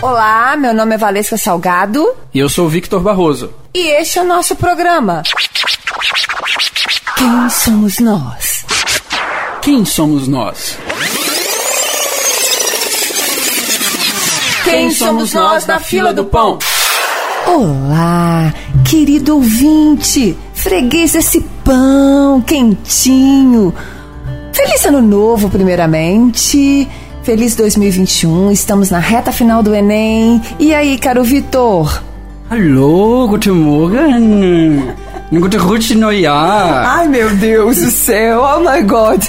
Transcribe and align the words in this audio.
Olá, 0.00 0.56
meu 0.56 0.72
nome 0.72 0.94
é 0.94 0.98
Valesca 0.98 1.36
Salgado. 1.36 2.14
E 2.32 2.38
eu 2.38 2.48
sou 2.48 2.66
o 2.66 2.68
Victor 2.68 3.00
Barroso. 3.00 3.52
E 3.74 3.80
este 4.00 4.20
é 4.20 4.22
o 4.22 4.24
nosso 4.24 4.54
programa. 4.54 5.24
Quem 7.16 7.50
somos 7.50 7.98
nós? 7.98 8.64
Quem 9.60 9.84
somos 9.84 10.28
nós? 10.28 10.78
Quem 14.62 14.92
somos 14.92 15.32
nós 15.32 15.66
na 15.66 15.80
fila 15.80 16.12
do 16.12 16.24
pão? 16.26 16.60
Olá, 17.48 18.54
querido 18.88 19.34
ouvinte, 19.34 20.38
freguês 20.54 21.12
desse 21.12 21.40
pão 21.64 22.40
quentinho. 22.42 23.74
Feliz 24.52 24.84
ano 24.86 25.02
novo, 25.02 25.50
primeiramente. 25.50 26.88
Feliz 27.28 27.54
2021, 27.56 28.50
estamos 28.50 28.88
na 28.88 28.98
reta 28.98 29.30
final 29.30 29.62
do 29.62 29.74
Enem. 29.74 30.40
E 30.58 30.72
aí, 30.72 30.96
caro 30.96 31.22
Vitor? 31.22 32.02
Alô, 32.48 33.28
guten 33.28 33.50
Morgen. 33.50 34.82
Guten 35.30 35.58
Rutsch 35.58 35.90
Neujahr. 35.90 36.86
Ai, 36.86 37.06
meu 37.06 37.28
Deus 37.36 37.76
do 37.76 37.90
céu, 37.90 38.40
oh 38.40 38.60
my 38.60 38.80
God. 38.80 39.22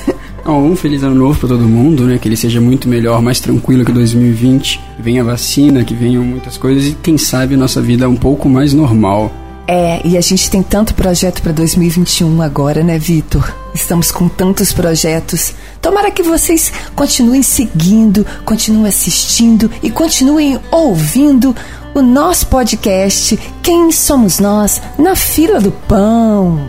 Um 0.45 0.77
feliz 0.77 1.03
ano 1.03 1.13
novo 1.13 1.37
para 1.41 1.49
todo 1.49 1.65
mundo, 1.65 2.05
né? 2.05 2.17
Que 2.17 2.29
ele 2.29 2.37
seja 2.37 2.61
muito 2.61 2.87
melhor, 2.87 3.21
mais 3.21 3.41
tranquilo 3.41 3.83
que 3.83 3.91
2020. 3.91 4.79
Que 4.95 5.01
venha 5.01 5.21
a 5.21 5.25
vacina, 5.25 5.83
que 5.83 5.93
venham 5.93 6.23
muitas 6.23 6.57
coisas 6.57 6.87
e 6.87 6.97
quem 7.03 7.17
sabe 7.17 7.57
nossa 7.57 7.81
vida 7.81 8.07
um 8.07 8.15
pouco 8.15 8.47
mais 8.47 8.73
normal. 8.73 9.29
É, 9.71 10.01
e 10.03 10.17
a 10.17 10.21
gente 10.21 10.49
tem 10.49 10.63
tanto 10.63 10.95
projeto 10.95 11.43
para 11.43 11.51
2021 11.51 12.41
agora, 12.41 12.83
né, 12.83 12.97
Vitor? 12.97 13.53
Estamos 13.71 14.09
com 14.09 14.27
tantos 14.27 14.73
projetos. 14.73 15.53
Tomara 15.79 16.09
que 16.09 16.23
vocês 16.23 16.73
continuem 16.95 17.43
seguindo, 17.43 18.25
continuem 18.43 18.87
assistindo 18.87 19.69
e 19.83 19.91
continuem 19.91 20.59
ouvindo 20.71 21.55
o 21.93 22.01
nosso 22.01 22.47
podcast 22.47 23.39
Quem 23.61 23.91
Somos 23.91 24.39
Nós 24.39 24.81
na 24.97 25.15
Fila 25.15 25.61
do 25.61 25.71
Pão. 25.71 26.67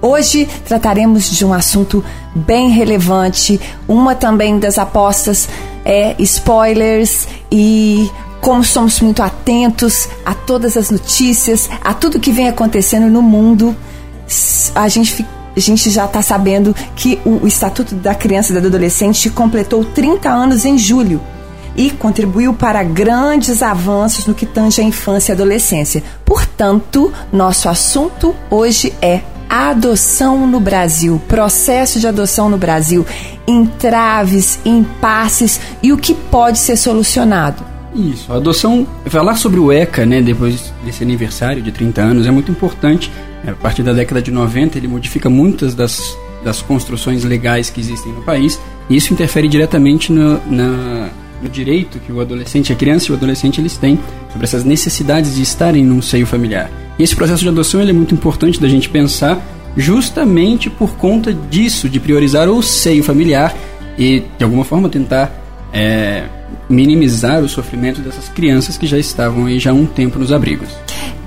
Hoje 0.00 0.48
trataremos 0.64 1.30
de 1.30 1.44
um 1.44 1.52
assunto 1.52 2.02
bem 2.34 2.70
relevante, 2.70 3.60
uma 3.86 4.14
também 4.14 4.58
das 4.58 4.78
apostas 4.78 5.50
é 5.84 6.14
spoilers 6.18 7.28
e 7.50 8.10
como 8.42 8.64
somos 8.64 9.00
muito 9.00 9.22
atentos 9.22 10.08
a 10.26 10.34
todas 10.34 10.76
as 10.76 10.90
notícias, 10.90 11.70
a 11.80 11.94
tudo 11.94 12.18
que 12.18 12.32
vem 12.32 12.48
acontecendo 12.48 13.06
no 13.06 13.22
mundo, 13.22 13.74
a 14.74 14.88
gente, 14.88 15.24
a 15.56 15.60
gente 15.60 15.88
já 15.88 16.06
está 16.06 16.20
sabendo 16.20 16.74
que 16.96 17.20
o, 17.24 17.46
Estatuto 17.46 17.94
da 17.94 18.16
Criança 18.16 18.50
e 18.50 18.60
do 18.60 18.66
Adolescente 18.66 19.30
completou 19.30 19.84
30 19.84 20.28
anos 20.28 20.64
em 20.64 20.76
julho 20.76 21.20
e 21.76 21.88
contribuiu 21.92 22.52
para 22.52 22.82
grandes 22.82 23.62
avanços 23.62 24.26
no 24.26 24.34
que 24.34 24.44
tange 24.44 24.80
a 24.80 24.84
infância 24.84 25.30
e 25.30 25.34
adolescência. 25.34 26.02
Portanto, 26.24 27.12
nosso 27.32 27.68
assunto 27.68 28.34
hoje 28.50 28.92
é 29.00 29.20
adoção 29.48 30.48
no 30.48 30.58
Brasil, 30.58 31.22
processo 31.28 32.00
de 32.00 32.08
adoção 32.08 32.48
no 32.48 32.58
Brasil, 32.58 33.06
entraves, 33.46 34.58
impasses 34.64 35.60
e 35.80 35.92
o 35.92 35.96
que 35.96 36.12
pode 36.12 36.58
ser 36.58 36.76
solucionado. 36.76 37.71
Isso, 37.94 38.32
a 38.32 38.36
adoção, 38.36 38.86
falar 39.06 39.36
sobre 39.36 39.60
o 39.60 39.70
ECA, 39.70 40.06
né, 40.06 40.22
depois 40.22 40.72
desse 40.84 41.02
aniversário 41.02 41.62
de 41.62 41.70
30 41.70 42.00
anos, 42.00 42.26
é 42.26 42.30
muito 42.30 42.50
importante. 42.50 43.10
A 43.46 43.52
partir 43.52 43.82
da 43.82 43.92
década 43.92 44.22
de 44.22 44.30
90, 44.30 44.78
ele 44.78 44.88
modifica 44.88 45.28
muitas 45.28 45.74
das, 45.74 46.16
das 46.42 46.62
construções 46.62 47.24
legais 47.24 47.68
que 47.68 47.80
existem 47.80 48.12
no 48.12 48.22
país, 48.22 48.58
e 48.88 48.96
isso 48.96 49.12
interfere 49.12 49.46
diretamente 49.46 50.10
no, 50.10 50.40
na, 50.50 51.10
no 51.42 51.48
direito 51.50 51.98
que 51.98 52.12
o 52.12 52.20
adolescente, 52.20 52.72
a 52.72 52.76
criança 52.76 53.08
e 53.08 53.12
o 53.12 53.16
adolescente, 53.16 53.60
eles 53.60 53.76
têm 53.76 53.98
sobre 54.30 54.44
essas 54.44 54.64
necessidades 54.64 55.34
de 55.34 55.42
estarem 55.42 55.84
num 55.84 56.00
seio 56.00 56.26
familiar. 56.26 56.70
E 56.98 57.02
esse 57.02 57.16
processo 57.16 57.42
de 57.42 57.48
adoção 57.48 57.80
ele 57.80 57.90
é 57.90 57.94
muito 57.94 58.14
importante 58.14 58.60
da 58.60 58.68
gente 58.68 58.88
pensar 58.88 59.40
justamente 59.76 60.70
por 60.70 60.94
conta 60.96 61.32
disso, 61.32 61.88
de 61.88 61.98
priorizar 61.98 62.48
o 62.48 62.62
seio 62.62 63.02
familiar 63.02 63.54
e, 63.98 64.22
de 64.38 64.44
alguma 64.44 64.64
forma, 64.64 64.88
tentar 64.88 65.32
é, 65.72 66.24
minimizar 66.72 67.42
o 67.42 67.48
sofrimento 67.48 68.00
dessas 68.00 68.28
crianças 68.28 68.76
que 68.76 68.86
já 68.86 68.98
estavam 68.98 69.46
aí 69.46 69.58
já 69.58 69.70
há 69.70 69.74
um 69.74 69.86
tempo 69.86 70.18
nos 70.18 70.32
abrigos. 70.32 70.68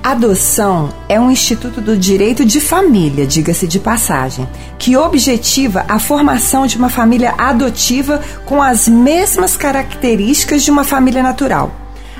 Adoção 0.02 0.90
é 1.08 1.18
um 1.18 1.30
instituto 1.30 1.80
do 1.80 1.96
direito 1.96 2.44
de 2.44 2.60
família, 2.60 3.26
diga-se 3.26 3.66
de 3.66 3.80
passagem, 3.80 4.46
que 4.78 4.96
objetiva 4.96 5.84
a 5.88 5.98
formação 5.98 6.66
de 6.66 6.76
uma 6.76 6.88
família 6.88 7.34
adotiva 7.36 8.20
com 8.44 8.62
as 8.62 8.86
mesmas 8.86 9.56
características 9.56 10.62
de 10.62 10.70
uma 10.70 10.84
família 10.84 11.22
natural. 11.22 11.72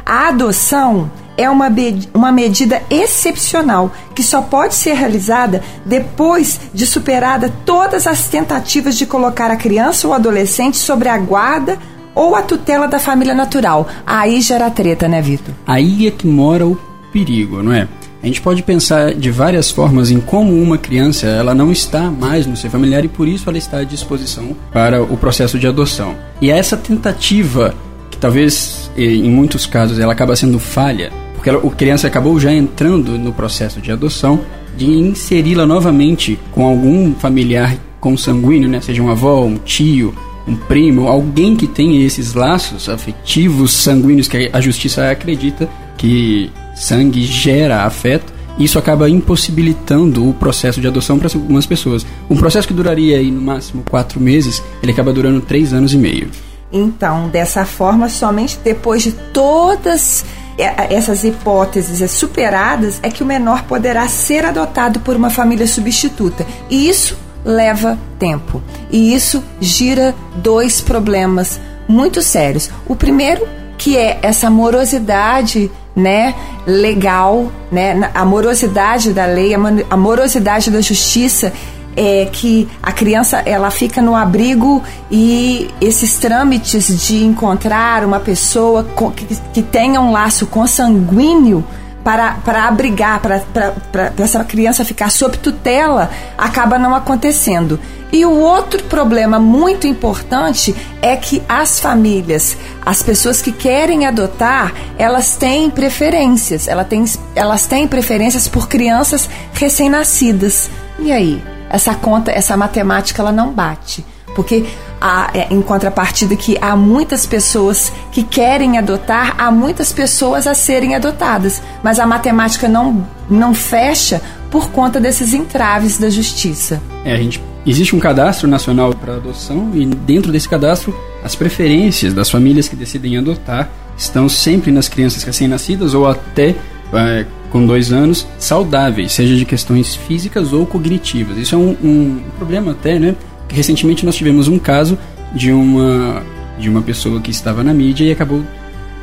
A 0.04 0.28
adoção 0.28 1.10
é 1.37 1.48
uma, 1.48 1.69
uma 2.14 2.32
medida 2.32 2.82
excepcional 2.91 3.93
que 4.14 4.22
só 4.22 4.41
pode 4.43 4.75
ser 4.75 4.94
realizada 4.94 5.62
depois 5.84 6.58
de 6.72 6.87
superada 6.87 7.53
todas 7.64 8.06
as 8.06 8.26
tentativas 8.28 8.97
de 8.97 9.06
colocar 9.06 9.50
a 9.50 9.56
criança 9.56 10.08
ou 10.08 10.14
adolescente 10.14 10.76
sobre 10.76 11.08
a 11.08 11.19
guarda 11.19 11.78
ou 12.16 12.34
a 12.34 12.43
tutela 12.43 12.88
da 12.88 12.99
família 12.99 13.34
natural. 13.34 13.87
Aí 14.06 14.41
gera 14.41 14.71
treta, 14.71 15.06
né, 15.06 15.21
Vitor? 15.21 15.54
Aí 15.66 16.06
é 16.06 16.10
que 16.10 16.27
mora 16.27 16.66
o 16.66 16.77
perigo, 17.12 17.62
não 17.62 17.72
é? 17.72 17.87
A 18.22 18.27
gente 18.27 18.41
pode 18.41 18.62
pensar 18.62 19.15
de 19.15 19.31
várias 19.31 19.71
formas 19.71 20.10
em 20.10 20.19
como 20.19 20.60
uma 20.60 20.78
criança 20.78 21.26
ela 21.26 21.55
não 21.55 21.71
está 21.71 22.10
mais 22.10 22.47
no 22.47 22.56
seu 22.56 22.71
familiar 22.71 23.05
e 23.05 23.09
por 23.09 23.28
isso 23.28 23.49
ela 23.49 23.59
está 23.59 23.78
à 23.78 23.84
disposição 23.84 24.56
para 24.72 25.03
o 25.03 25.16
processo 25.16 25.59
de 25.59 25.66
adoção. 25.66 26.16
E 26.41 26.50
é 26.50 26.59
essa 26.59 26.76
tentativa, 26.76 27.75
que 28.10 28.16
talvez 28.16 28.91
em 28.97 29.31
muitos 29.31 29.66
casos 29.66 29.99
ela 29.99 30.12
acaba 30.12 30.34
sendo 30.34 30.59
falha, 30.59 31.12
porque 31.34 31.50
a 31.50 31.60
criança 31.71 32.06
acabou 32.06 32.41
já 32.41 32.53
entrando 32.53 33.19
no 33.19 33.32
processo 33.32 33.81
de 33.81 33.93
adoção, 33.93 34.41
de 34.76 34.87
inseri-la 34.87 35.66
novamente 35.66 36.38
com 36.50 36.66
algum 36.66 37.15
familiar 37.15 37.76
consanguíneo, 38.00 38.69
né? 38.69 38.81
seja 38.81 39.03
um 39.03 39.10
avó, 39.10 39.44
um 39.44 39.56
tio, 39.56 40.15
um 40.46 40.54
primo, 40.54 41.08
alguém 41.08 41.56
que 41.56 41.66
tem 41.66 42.04
esses 42.04 42.34
laços 42.34 42.88
afetivos, 42.88 43.72
sanguíneos, 43.72 44.28
que 44.28 44.50
a 44.52 44.60
justiça 44.60 45.10
acredita 45.10 45.68
que 45.96 46.52
sangue 46.74 47.24
gera 47.24 47.84
afeto, 47.84 48.32
isso 48.58 48.78
acaba 48.78 49.08
impossibilitando 49.10 50.28
o 50.28 50.32
processo 50.32 50.80
de 50.80 50.86
adoção 50.86 51.18
para 51.18 51.28
algumas 51.34 51.66
pessoas. 51.66 52.06
Um 52.30 52.36
processo 52.36 52.66
que 52.66 52.74
duraria 52.74 53.18
aí 53.18 53.30
no 53.30 53.40
máximo 53.40 53.82
quatro 53.88 54.20
meses, 54.20 54.62
ele 54.82 54.92
acaba 54.92 55.12
durando 55.12 55.40
três 55.40 55.72
anos 55.72 55.92
e 55.92 55.98
meio. 55.98 56.30
Então, 56.72 57.28
dessa 57.28 57.64
forma, 57.64 58.08
somente 58.08 58.58
depois 58.62 59.02
de 59.02 59.12
todas 59.12 60.24
essas 60.58 61.22
hipóteses 61.22 62.10
superadas 62.10 62.98
é 63.02 63.10
que 63.10 63.22
o 63.22 63.26
menor 63.26 63.64
poderá 63.64 64.08
ser 64.08 64.44
adotado 64.44 65.00
por 65.00 65.14
uma 65.14 65.28
família 65.28 65.66
substituta. 65.66 66.46
E 66.70 66.88
isso 66.88 67.16
leva 67.46 67.96
tempo. 68.18 68.60
E 68.90 69.14
isso 69.14 69.42
gira 69.60 70.12
dois 70.34 70.80
problemas 70.80 71.60
muito 71.88 72.20
sérios. 72.20 72.68
O 72.86 72.96
primeiro, 72.96 73.46
que 73.78 73.96
é 73.96 74.18
essa 74.20 74.50
morosidade 74.50 75.70
né, 75.94 76.34
legal, 76.66 77.50
né, 77.70 78.10
a 78.12 78.24
morosidade 78.24 79.12
da 79.12 79.24
lei, 79.24 79.54
a 79.54 79.96
morosidade 79.96 80.70
da 80.70 80.80
justiça 80.80 81.52
é 81.96 82.26
que 82.30 82.68
a 82.82 82.92
criança 82.92 83.38
ela 83.46 83.70
fica 83.70 84.02
no 84.02 84.14
abrigo 84.14 84.82
e 85.10 85.70
esses 85.80 86.18
trâmites 86.18 87.06
de 87.06 87.24
encontrar 87.24 88.04
uma 88.04 88.20
pessoa 88.20 88.86
que, 89.16 89.24
que 89.54 89.62
tenha 89.62 89.98
um 89.98 90.12
laço 90.12 90.46
consanguíneo 90.46 91.64
para, 92.06 92.34
para 92.34 92.69
abrigar, 92.69 93.19
para, 93.19 93.41
para, 93.53 93.72
para 94.12 94.12
essa 94.19 94.44
criança 94.44 94.84
ficar 94.84 95.11
sob 95.11 95.39
tutela, 95.39 96.09
acaba 96.39 96.78
não 96.78 96.94
acontecendo. 96.94 97.81
E 98.12 98.25
o 98.25 98.31
outro 98.31 98.84
problema 98.84 99.41
muito 99.41 99.89
importante 99.89 100.72
é 101.03 101.17
que 101.17 101.43
as 101.49 101.81
famílias, 101.81 102.56
as 102.84 103.03
pessoas 103.03 103.43
que 103.43 103.50
querem 103.50 104.06
adotar, 104.06 104.73
elas 104.97 105.35
têm 105.35 105.69
preferências, 105.69 106.69
elas 106.69 106.87
têm, 106.87 107.05
elas 107.35 107.67
têm 107.67 107.88
preferências 107.88 108.47
por 108.47 108.69
crianças 108.69 109.29
recém-nascidas. 109.52 110.70
E 111.00 111.11
aí? 111.11 111.43
Essa 111.69 111.93
conta, 111.97 112.31
essa 112.31 112.56
matemática, 112.56 113.20
ela 113.20 113.32
não 113.32 113.50
bate. 113.50 114.06
Porque 114.37 114.67
há, 115.00 115.31
é, 115.35 115.53
em 115.53 115.62
contrapartida 115.62 116.37
que 116.37 116.56
há 116.61 116.77
muitas 116.77 117.25
pessoas 117.27 117.91
que 118.12 118.23
querem 118.23 118.79
adotar, 118.79 119.35
há 119.38 119.50
muitas 119.50 119.93
pessoas 119.93 120.47
a 120.47 120.55
serem 120.55 120.94
adotadas, 120.94 121.62
mas 121.83 121.99
a 121.99 122.06
matemática 122.06 122.69
não, 122.69 123.05
não 123.29 123.55
fecha 123.55 124.21
por 124.50 124.71
conta 124.71 125.00
desses 125.00 125.33
entraves 125.33 125.99
da 125.99 126.11
justiça. 126.11 126.81
É, 127.05 127.15
a 127.15 127.17
gente 127.17 127.43
existe 127.65 127.97
um 127.97 127.99
cadastro 127.99 128.47
nacional 128.47 128.94
para 128.94 129.17
adoção 129.17 129.71
e 129.75 129.87
dentro 129.87 130.31
desse 130.31 130.49
cadastro 130.49 130.94
as 131.25 131.35
preferências 131.35 132.15
das 132.15 132.31
famílias 132.31 132.69
que 132.69 132.77
decidem 132.77 133.17
adotar 133.17 133.69
estão 133.97 134.29
sempre 134.29 134.71
nas 134.71 134.88
crianças 134.88 135.25
recém-nascidas 135.25 135.94
ou 135.94 136.06
até 136.06 136.55
é, 136.93 137.25
com 137.50 137.67
dois 137.67 137.91
anos 137.91 138.27
saudáveis, 138.38 139.12
seja 139.12 139.35
de 139.35 139.44
questões 139.44 139.94
físicas 139.94 140.53
ou 140.53 140.67
cognitivas. 140.67 141.38
Isso 141.38 141.55
é 141.55 141.59
um, 141.59 141.71
um 141.83 142.21
problema 142.37 142.73
até, 142.73 142.99
né? 142.99 143.17
Recentemente 143.48 144.04
nós 144.04 144.16
tivemos 144.16 144.48
um 144.48 144.58
caso 144.58 144.98
de 145.34 145.52
uma 145.52 146.22
de 146.58 146.70
uma 146.70 146.81
pessoa 146.81 147.20
que 147.20 147.31
estava 147.31 147.62
na 147.62 147.75
mídia 147.75 148.04
e 148.04 148.10
acabou 148.10 148.43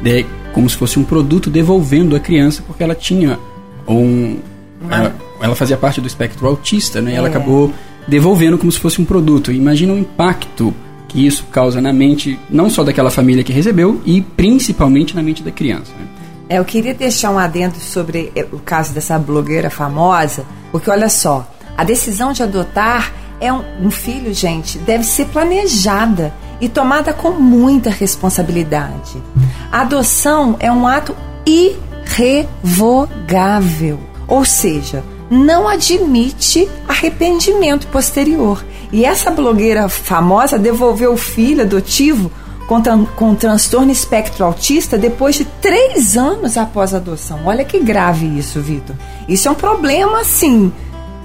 de, 0.02 0.26
como 0.54 0.70
se 0.70 0.76
fosse 0.76 0.98
um 0.98 1.04
produto, 1.04 1.50
devolvendo 1.50 2.16
a 2.16 2.20
criança 2.20 2.64
porque 2.66 2.84
ela 2.84 2.96
tinha 2.96 3.40
um. 3.88 4.38
Ela, 4.90 5.16
ela, 5.42 5.56
fazia 5.56 5.78
parte 5.78 6.02
do 6.02 6.08
espectro 6.08 6.48
autista, 6.48 7.02
né? 7.02 7.14
E 7.14 7.16
ela 7.16 7.28
é. 7.28 7.30
acabou 7.30 7.72
devolvendo 8.08 8.58
como 8.58 8.72
se 8.72 8.80
fosse 8.80 9.02
um 9.02 9.06
produto. 9.06 9.52
Imagina 9.52 9.94
o 9.94 9.98
impacto 9.98 10.74
que 11.08 11.26
isso 11.26 11.46
causa 11.52 11.80
na 11.80 11.94
mente, 11.94 12.40
não 12.50 12.70
só 12.70 12.84
daquela 12.84 13.12
família 13.12 13.44
que 13.44 13.54
recebeu, 13.54 14.02
e 14.04 14.22
principalmente 14.22 15.16
na 15.16 15.22
mente 15.22 15.44
da 15.44 15.52
criança. 15.52 15.92
Né? 15.98 16.08
É, 16.50 16.58
eu 16.58 16.66
queria 16.66 16.94
deixar 16.94 17.30
um 17.30 17.38
adendo 17.40 17.76
sobre 17.76 18.32
é, 18.36 18.46
o 18.52 18.60
caso 18.60 18.94
dessa 18.94 19.18
blogueira 19.18 19.70
famosa, 19.70 20.44
porque 20.72 20.90
olha 20.90 21.08
só, 21.08 21.48
a 21.78 21.84
decisão 21.84 22.34
de 22.34 22.44
adotar 22.44 23.14
é 23.40 23.52
um, 23.52 23.64
um 23.82 23.90
filho, 23.92 24.34
gente, 24.34 24.78
deve 24.80 25.04
ser 25.04 25.26
planejada 25.26 26.34
e 26.60 26.68
tomada 26.70 27.14
com 27.14 27.32
muita 27.32 27.90
responsabilidade. 27.90 29.22
A 29.72 29.82
adoção 29.82 30.56
é 30.60 30.72
um 30.72 30.88
ato 30.88 31.16
irrevogável, 31.46 34.00
ou 34.28 34.46
seja, 34.46 35.04
não 35.30 35.68
admite 35.68 36.70
arrependimento 36.88 37.88
posterior. 37.88 38.64
E 38.92 39.06
essa 39.06 39.32
blogueira 39.32 39.90
famosa 39.90 40.60
devolveu 40.60 41.14
o 41.14 41.18
filho 41.18 41.64
adotivo 41.64 42.32
com, 42.68 43.06
com 43.06 43.36
transtorno 43.36 43.92
espectro 43.92 44.46
autista 44.46 44.98
depois 44.98 45.36
de 45.36 45.46
três 45.46 46.16
anos 46.16 46.58
após 46.58 46.94
a 46.94 46.98
adoção. 46.98 47.40
Olha 47.46 47.66
que 47.66 47.80
grave 47.80 48.26
isso, 48.38 48.62
Vitor. 48.62 48.96
Isso 49.28 49.48
é 49.48 49.52
um 49.52 49.56
problema, 49.56 50.22
assim. 50.22 50.72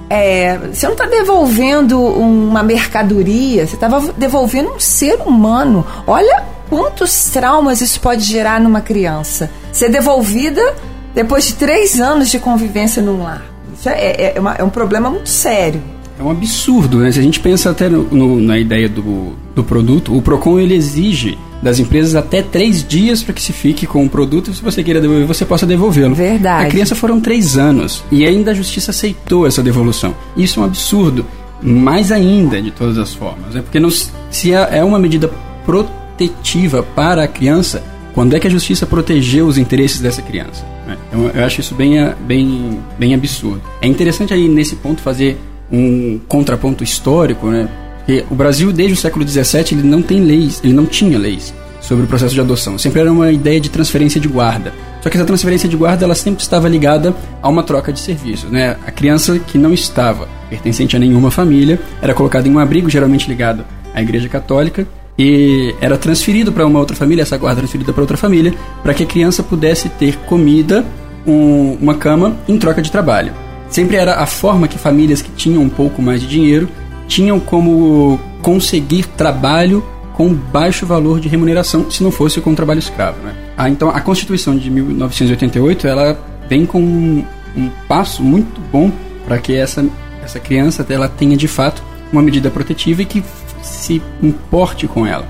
É, 0.09 0.57
você 0.57 0.87
não 0.87 0.93
está 0.93 1.05
devolvendo 1.05 2.01
uma 2.01 2.63
mercadoria, 2.63 3.67
você 3.67 3.75
estava 3.75 4.11
devolvendo 4.17 4.71
um 4.71 4.79
ser 4.79 5.19
humano. 5.21 5.85
Olha 6.07 6.43
quantos 6.69 7.29
traumas 7.29 7.81
isso 7.81 7.99
pode 8.01 8.23
gerar 8.23 8.59
numa 8.59 8.81
criança. 8.81 9.51
Ser 9.71 9.89
devolvida 9.89 10.75
depois 11.13 11.45
de 11.47 11.53
três 11.53 11.99
anos 11.99 12.29
de 12.29 12.39
convivência 12.39 13.01
num 13.01 13.21
lar. 13.21 13.43
Isso 13.77 13.89
é, 13.89 13.93
é, 13.93 14.33
é, 14.35 14.39
uma, 14.39 14.53
é 14.55 14.63
um 14.63 14.69
problema 14.69 15.09
muito 15.09 15.29
sério. 15.29 15.81
É 16.19 16.23
um 16.23 16.31
absurdo, 16.31 16.97
né? 16.97 17.11
Se 17.11 17.19
a 17.19 17.23
gente 17.23 17.39
pensa 17.39 17.69
até 17.69 17.87
no, 17.87 18.03
no, 18.03 18.41
na 18.41 18.57
ideia 18.57 18.89
do, 18.89 19.35
do 19.55 19.63
produto, 19.63 20.15
o 20.15 20.21
PROCON 20.21 20.59
ele 20.59 20.75
exige 20.75 21.37
das 21.61 21.79
empresas 21.79 22.15
até 22.15 22.41
três 22.41 22.87
dias 22.87 23.21
para 23.21 23.33
que 23.33 23.41
se 23.41 23.51
fique 23.51 23.85
com 23.85 24.05
o 24.05 24.09
produto 24.09 24.49
e 24.49 24.53
se 24.53 24.61
você 24.61 24.83
queira 24.83 25.01
devolver, 25.01 25.25
você 25.25 25.45
possa 25.45 25.65
devolvê-lo. 25.65 26.15
Verdade. 26.15 26.65
A 26.65 26.69
criança 26.69 26.95
foram 26.95 27.19
três 27.19 27.57
anos 27.57 28.03
e 28.11 28.25
ainda 28.25 28.51
a 28.51 28.53
justiça 28.53 28.91
aceitou 28.91 29.45
essa 29.45 29.61
devolução. 29.61 30.15
Isso 30.37 30.59
é 30.59 30.63
um 30.63 30.65
absurdo. 30.65 31.25
Mais 31.61 32.09
ainda, 32.11 32.61
de 32.61 32.71
todas 32.71 32.97
as 32.97 33.13
formas. 33.13 33.53
Né? 33.53 33.61
Porque 33.61 33.79
não, 33.79 33.89
se 33.89 34.53
é, 34.53 34.77
é 34.77 34.83
uma 34.83 34.97
medida 34.97 35.29
protetiva 35.65 36.81
para 36.81 37.23
a 37.23 37.27
criança, 37.27 37.83
quando 38.13 38.33
é 38.33 38.39
que 38.39 38.47
a 38.47 38.49
justiça 38.49 38.85
protegeu 38.85 39.45
os 39.45 39.57
interesses 39.57 39.99
dessa 39.99 40.21
criança? 40.21 40.65
Né? 40.87 40.97
Então, 41.07 41.29
eu 41.33 41.43
acho 41.43 41.59
isso 41.59 41.75
bem, 41.75 41.97
bem, 42.25 42.79
bem 42.97 43.13
absurdo. 43.13 43.61
É 43.81 43.87
interessante 43.87 44.33
aí, 44.33 44.47
nesse 44.47 44.77
ponto, 44.77 45.01
fazer 45.01 45.37
um 45.71 46.19
contraponto 46.27 46.83
histórico, 46.83 47.47
né? 47.47 47.67
Porque 48.09 48.25
o 48.27 48.33
Brasil, 48.33 48.71
desde 48.71 48.95
o 48.95 48.97
século 48.97 49.27
XVII, 49.27 49.65
ele 49.73 49.83
não 49.83 50.01
tem 50.01 50.19
leis, 50.19 50.59
ele 50.63 50.73
não 50.73 50.87
tinha 50.87 51.15
leis 51.15 51.53
sobre 51.79 52.05
o 52.05 52.07
processo 52.07 52.33
de 52.33 52.41
adoção. 52.41 52.75
Sempre 52.75 53.01
era 53.01 53.11
uma 53.11 53.31
ideia 53.31 53.61
de 53.61 53.69
transferência 53.69 54.19
de 54.19 54.27
guarda. 54.27 54.73
Só 54.99 55.11
que 55.11 55.15
essa 55.15 55.27
transferência 55.27 55.69
de 55.69 55.77
guarda, 55.77 56.05
ela 56.05 56.15
sempre 56.15 56.41
estava 56.41 56.67
ligada 56.67 57.13
a 57.39 57.47
uma 57.47 57.61
troca 57.61 57.93
de 57.93 57.99
serviços, 57.99 58.49
né? 58.49 58.75
A 58.83 58.89
criança 58.89 59.37
que 59.37 59.59
não 59.59 59.75
estava 59.75 60.27
pertencente 60.49 60.95
a 60.95 60.99
nenhuma 60.99 61.29
família 61.29 61.79
era 62.01 62.15
colocada 62.15 62.47
em 62.47 62.51
um 62.51 62.57
abrigo, 62.57 62.89
geralmente 62.89 63.29
ligado 63.29 63.63
à 63.93 64.01
Igreja 64.01 64.27
Católica, 64.27 64.87
e 65.15 65.75
era 65.79 65.95
transferido 65.95 66.51
para 66.51 66.65
uma 66.65 66.79
outra 66.79 66.95
família, 66.95 67.21
essa 67.21 67.37
guarda 67.37 67.59
transferida 67.61 67.93
para 67.93 68.01
outra 68.01 68.17
família, 68.17 68.55
para 68.81 68.95
que 68.95 69.03
a 69.03 69.05
criança 69.05 69.43
pudesse 69.43 69.87
ter 69.87 70.17
comida, 70.25 70.83
um, 71.27 71.77
uma 71.79 71.93
cama 71.93 72.35
em 72.47 72.57
troca 72.57 72.81
de 72.81 72.91
trabalho. 72.91 73.31
Sempre 73.69 73.97
era 73.97 74.15
a 74.15 74.25
forma 74.25 74.67
que 74.67 74.79
famílias 74.79 75.21
que 75.21 75.29
tinham 75.33 75.61
um 75.61 75.69
pouco 75.69 76.01
mais 76.01 76.21
de 76.21 76.27
dinheiro 76.27 76.67
tinham 77.09 77.39
como 77.39 78.17
conseguir 78.41 79.05
trabalho 79.05 79.83
com 80.13 80.33
baixo 80.33 80.85
valor 80.85 81.19
de 81.19 81.27
remuneração, 81.27 81.89
se 81.89 82.03
não 82.03 82.11
fosse 82.11 82.39
com 82.39 82.53
trabalho 82.53 82.79
escravo. 82.79 83.19
Né? 83.21 83.33
Ah, 83.57 83.69
então 83.69 83.89
a 83.89 83.99
Constituição 83.99 84.55
de 84.55 84.69
1988 84.69 85.87
ela 85.87 86.17
vem 86.47 86.65
com 86.65 86.79
um, 86.79 87.25
um 87.57 87.69
passo 87.87 88.21
muito 88.23 88.61
bom 88.71 88.91
para 89.25 89.39
que 89.39 89.55
essa, 89.55 89.85
essa 90.23 90.39
criança 90.39 90.85
ela 90.89 91.09
tenha 91.09 91.35
de 91.35 91.47
fato 91.47 91.83
uma 92.13 92.21
medida 92.21 92.49
protetiva 92.49 93.01
e 93.01 93.05
que 93.05 93.23
se 93.61 94.01
importe 94.21 94.87
com 94.87 95.05
ela. 95.05 95.27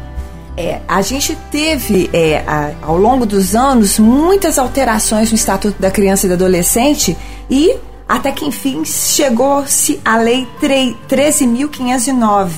É, 0.58 0.82
a 0.88 1.02
gente 1.02 1.38
teve, 1.50 2.10
é, 2.12 2.44
a, 2.46 2.72
ao 2.82 2.98
longo 2.98 3.26
dos 3.26 3.56
anos, 3.56 3.98
muitas 3.98 4.58
alterações 4.58 5.32
no 5.32 5.36
Estatuto 5.36 5.82
da 5.82 5.90
Criança 5.90 6.26
e 6.26 6.30
do 6.30 6.34
Adolescente 6.34 7.16
e 7.50 7.76
até 8.10 8.32
que 8.32 8.44
enfim 8.46 8.84
chegou-se 8.84 10.02
a 10.04 10.18
Lei 10.18 10.48
13.509 10.60 12.50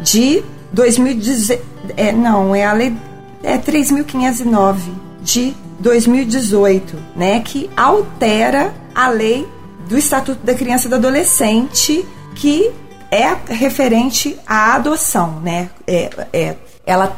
de 0.00 0.42
2018. 0.72 1.62
É, 1.96 2.12
não, 2.12 2.52
é 2.54 2.66
a 2.66 2.72
Lei 2.72 2.94
é 3.42 3.56
3.509 3.56 4.76
de 5.22 5.54
2018, 5.78 6.96
né, 7.14 7.40
que 7.40 7.70
altera 7.76 8.74
a 8.94 9.08
lei 9.08 9.46
do 9.88 9.96
Estatuto 9.96 10.44
da 10.44 10.54
Criança 10.54 10.86
e 10.86 10.90
do 10.90 10.96
Adolescente, 10.96 12.04
que 12.34 12.70
é 13.10 13.36
referente 13.48 14.36
à 14.46 14.74
adoção, 14.74 15.40
né? 15.40 15.70
É, 15.86 16.10
é, 16.32 16.56
ela, 16.84 17.16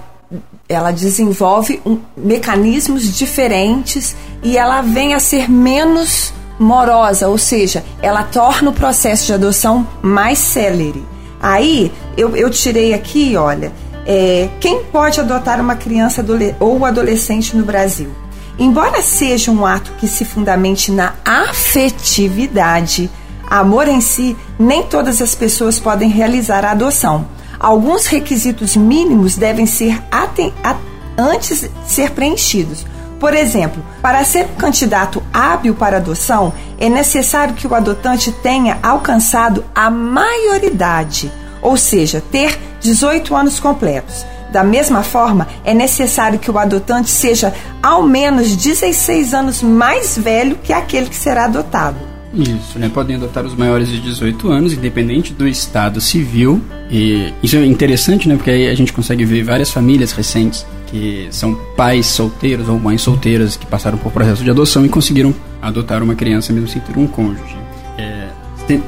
ela 0.68 0.92
desenvolve 0.92 1.80
um, 1.84 1.98
mecanismos 2.16 3.16
diferentes 3.16 4.14
e 4.42 4.56
ela 4.56 4.82
vem 4.82 5.14
a 5.14 5.20
ser 5.20 5.50
menos 5.50 6.32
morosa, 6.60 7.26
ou 7.26 7.38
seja, 7.38 7.82
ela 8.02 8.22
torna 8.22 8.68
o 8.68 8.74
processo 8.74 9.26
de 9.26 9.32
adoção 9.32 9.88
mais 10.02 10.38
célere. 10.38 11.02
Aí 11.40 11.90
eu, 12.18 12.36
eu 12.36 12.50
tirei 12.50 12.92
aqui, 12.92 13.34
olha, 13.34 13.72
é, 14.06 14.50
quem 14.60 14.84
pode 14.84 15.18
adotar 15.18 15.58
uma 15.58 15.74
criança 15.74 16.24
ou 16.60 16.84
adolescente 16.84 17.56
no 17.56 17.64
Brasil? 17.64 18.10
Embora 18.58 19.00
seja 19.00 19.50
um 19.50 19.64
ato 19.64 19.92
que 19.98 20.06
se 20.06 20.22
fundamente 20.22 20.92
na 20.92 21.14
afetividade, 21.24 23.10
amor 23.48 23.88
em 23.88 24.02
si, 24.02 24.36
nem 24.58 24.82
todas 24.82 25.22
as 25.22 25.34
pessoas 25.34 25.80
podem 25.80 26.10
realizar 26.10 26.62
a 26.66 26.72
adoção. 26.72 27.26
Alguns 27.58 28.06
requisitos 28.06 28.76
mínimos 28.76 29.36
devem 29.36 29.64
ser 29.64 30.02
antes 31.16 31.68
ser 31.86 32.10
preenchidos. 32.10 32.84
Por 33.20 33.34
exemplo, 33.34 33.84
para 34.00 34.24
ser 34.24 34.46
um 34.46 34.56
candidato 34.56 35.22
hábil 35.30 35.74
para 35.74 35.98
adoção, 35.98 36.54
é 36.78 36.88
necessário 36.88 37.54
que 37.54 37.66
o 37.66 37.74
adotante 37.74 38.32
tenha 38.32 38.78
alcançado 38.82 39.62
a 39.74 39.90
maioridade, 39.90 41.30
ou 41.60 41.76
seja, 41.76 42.22
ter 42.32 42.58
18 42.80 43.36
anos 43.36 43.60
completos. 43.60 44.24
Da 44.50 44.64
mesma 44.64 45.02
forma, 45.02 45.46
é 45.64 45.74
necessário 45.74 46.38
que 46.38 46.50
o 46.50 46.58
adotante 46.58 47.10
seja 47.10 47.52
ao 47.82 48.02
menos 48.02 48.56
16 48.56 49.34
anos 49.34 49.62
mais 49.62 50.16
velho 50.16 50.56
que 50.56 50.72
aquele 50.72 51.06
que 51.06 51.14
será 51.14 51.44
adotado. 51.44 51.98
Isso, 52.32 52.78
né? 52.78 52.88
Podem 52.88 53.16
adotar 53.16 53.44
os 53.44 53.54
maiores 53.54 53.88
de 53.88 54.00
18 54.00 54.48
anos, 54.50 54.72
independente 54.72 55.34
do 55.34 55.46
estado 55.46 56.00
civil. 56.00 56.62
E 56.90 57.34
isso 57.42 57.56
é 57.56 57.66
interessante, 57.66 58.28
né? 58.28 58.36
Porque 58.36 58.50
aí 58.50 58.68
a 58.68 58.74
gente 58.74 58.92
consegue 58.92 59.24
ver 59.24 59.42
várias 59.44 59.70
famílias 59.70 60.12
recentes 60.12 60.64
que 60.90 61.28
são 61.30 61.54
pais 61.76 62.06
solteiros 62.06 62.68
ou 62.68 62.78
mães 62.78 63.00
solteiras 63.00 63.56
que 63.56 63.66
passaram 63.66 63.96
por 63.96 64.12
processo 64.12 64.42
de 64.42 64.50
adoção 64.50 64.84
e 64.84 64.88
conseguiram 64.88 65.34
adotar 65.62 66.02
uma 66.02 66.14
criança 66.14 66.52
mesmo 66.52 66.68
sem 66.68 66.80
ter 66.80 66.98
um 66.98 67.06
cônjuge. 67.06 67.56
É, 67.96 68.28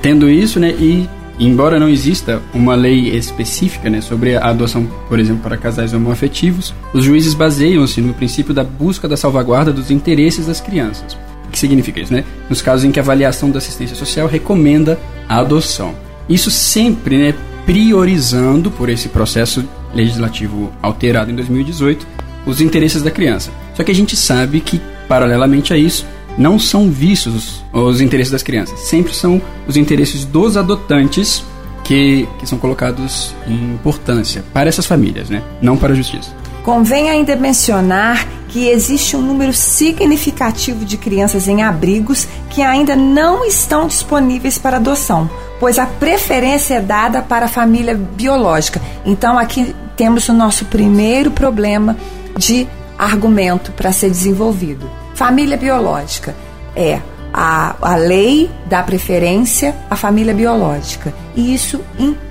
tendo 0.01 0.29
isso, 0.29 0.59
né, 0.59 0.71
e 0.71 1.09
embora 1.39 1.79
não 1.79 1.89
exista 1.89 2.43
uma 2.53 2.75
lei 2.75 3.09
específica 3.17 3.89
né, 3.89 4.01
sobre 4.01 4.37
a 4.37 4.47
adoção, 4.47 4.87
por 5.09 5.19
exemplo, 5.19 5.43
para 5.43 5.57
casais 5.57 5.93
homoafetivos, 5.93 6.75
os 6.93 7.05
juízes 7.05 7.35
baseiam-se 7.35 8.01
no 8.01 8.15
princípio 8.15 8.55
da 8.55 8.65
busca 8.65 9.09
da 9.09 9.17
salvaguarda 9.17 9.73
dos 9.73 9.91
interesses 9.91 10.47
das 10.47 10.61
crianças. 10.61 11.17
O 11.47 11.51
que 11.51 11.59
significa 11.59 12.01
isso? 12.01 12.13
Né? 12.13 12.25
Nos 12.49 12.63
casos 12.63 12.85
em 12.85 12.91
que 12.91 12.99
a 12.99 13.03
avaliação 13.03 13.51
da 13.51 13.59
assistência 13.59 13.97
social 13.97 14.27
recomenda 14.27 14.99
a 15.29 15.39
adoção. 15.39 15.95
Isso 16.29 16.51
sempre 16.51 17.19
né, 17.19 17.35
priorizando, 17.67 18.71
por 18.71 18.89
esse 18.89 19.09
processo 19.09 19.65
legislativo 19.95 20.73
alterado 20.83 21.31
em 21.31 21.35
2018, 21.35 22.07
os 22.47 22.61
interesses 22.61 23.03
da 23.03 23.11
criança. 23.11 23.51
Só 23.75 23.85
que 23.85 23.91
a 23.91 23.95
gente 23.95 24.17
sabe 24.17 24.61
que, 24.61 24.81
paralelamente 25.09 25.73
a 25.73 25.77
isso, 25.77 26.07
não 26.37 26.59
são 26.59 26.91
vistos 26.91 27.63
os 27.73 28.01
interesses 28.01 28.33
das 28.33 28.43
crianças, 28.43 28.79
sempre 28.81 29.15
são 29.15 29.41
os 29.67 29.77
interesses 29.77 30.25
dos 30.25 30.57
adotantes 30.57 31.45
que, 31.85 32.29
que 32.39 32.47
são 32.47 32.59
colocados 32.59 33.35
em 33.47 33.75
importância 33.75 34.45
para 34.53 34.69
essas 34.69 34.87
famílias, 34.87 35.29
né? 35.29 35.43
não 35.61 35.77
para 35.77 35.93
a 35.93 35.97
justiça. 35.97 36.31
Convém 36.63 37.11
ainda 37.11 37.35
mencionar 37.35 38.27
que 38.49 38.69
existe 38.69 39.17
um 39.17 39.23
número 39.23 39.53
significativo 39.53 40.85
de 40.85 40.97
crianças 40.97 41.49
em 41.49 41.63
abrigos 41.63 42.29
que 42.51 42.63
ainda 42.63 42.95
não 42.95 43.45
estão 43.45 43.87
disponíveis 43.87 44.59
para 44.59 44.77
adoção, 44.77 45.29
pois 45.63 45.79
a 45.79 45.87
preferência 45.87 46.75
é 46.75 46.81
dada 46.81 47.23
para 47.23 47.45
a 47.45 47.49
família 47.49 47.95
biológica. 47.95 48.83
Então 49.07 49.39
aqui 49.39 49.73
temos 49.97 50.29
o 50.29 50.33
nosso 50.33 50.65
primeiro 50.65 51.31
problema 51.31 51.97
de 52.37 52.67
argumento 52.99 53.71
para 53.71 53.93
ser 53.93 54.11
desenvolvido. 54.11 54.91
Família 55.15 55.57
biológica 55.57 56.35
é 56.75 57.01
a, 57.33 57.77
a 57.81 57.95
lei 57.95 58.51
dá 58.67 58.83
preferência 58.83 59.73
à 59.89 59.95
família 59.95 60.35
biológica. 60.35 61.15
E 61.37 61.55
isso, 61.55 61.81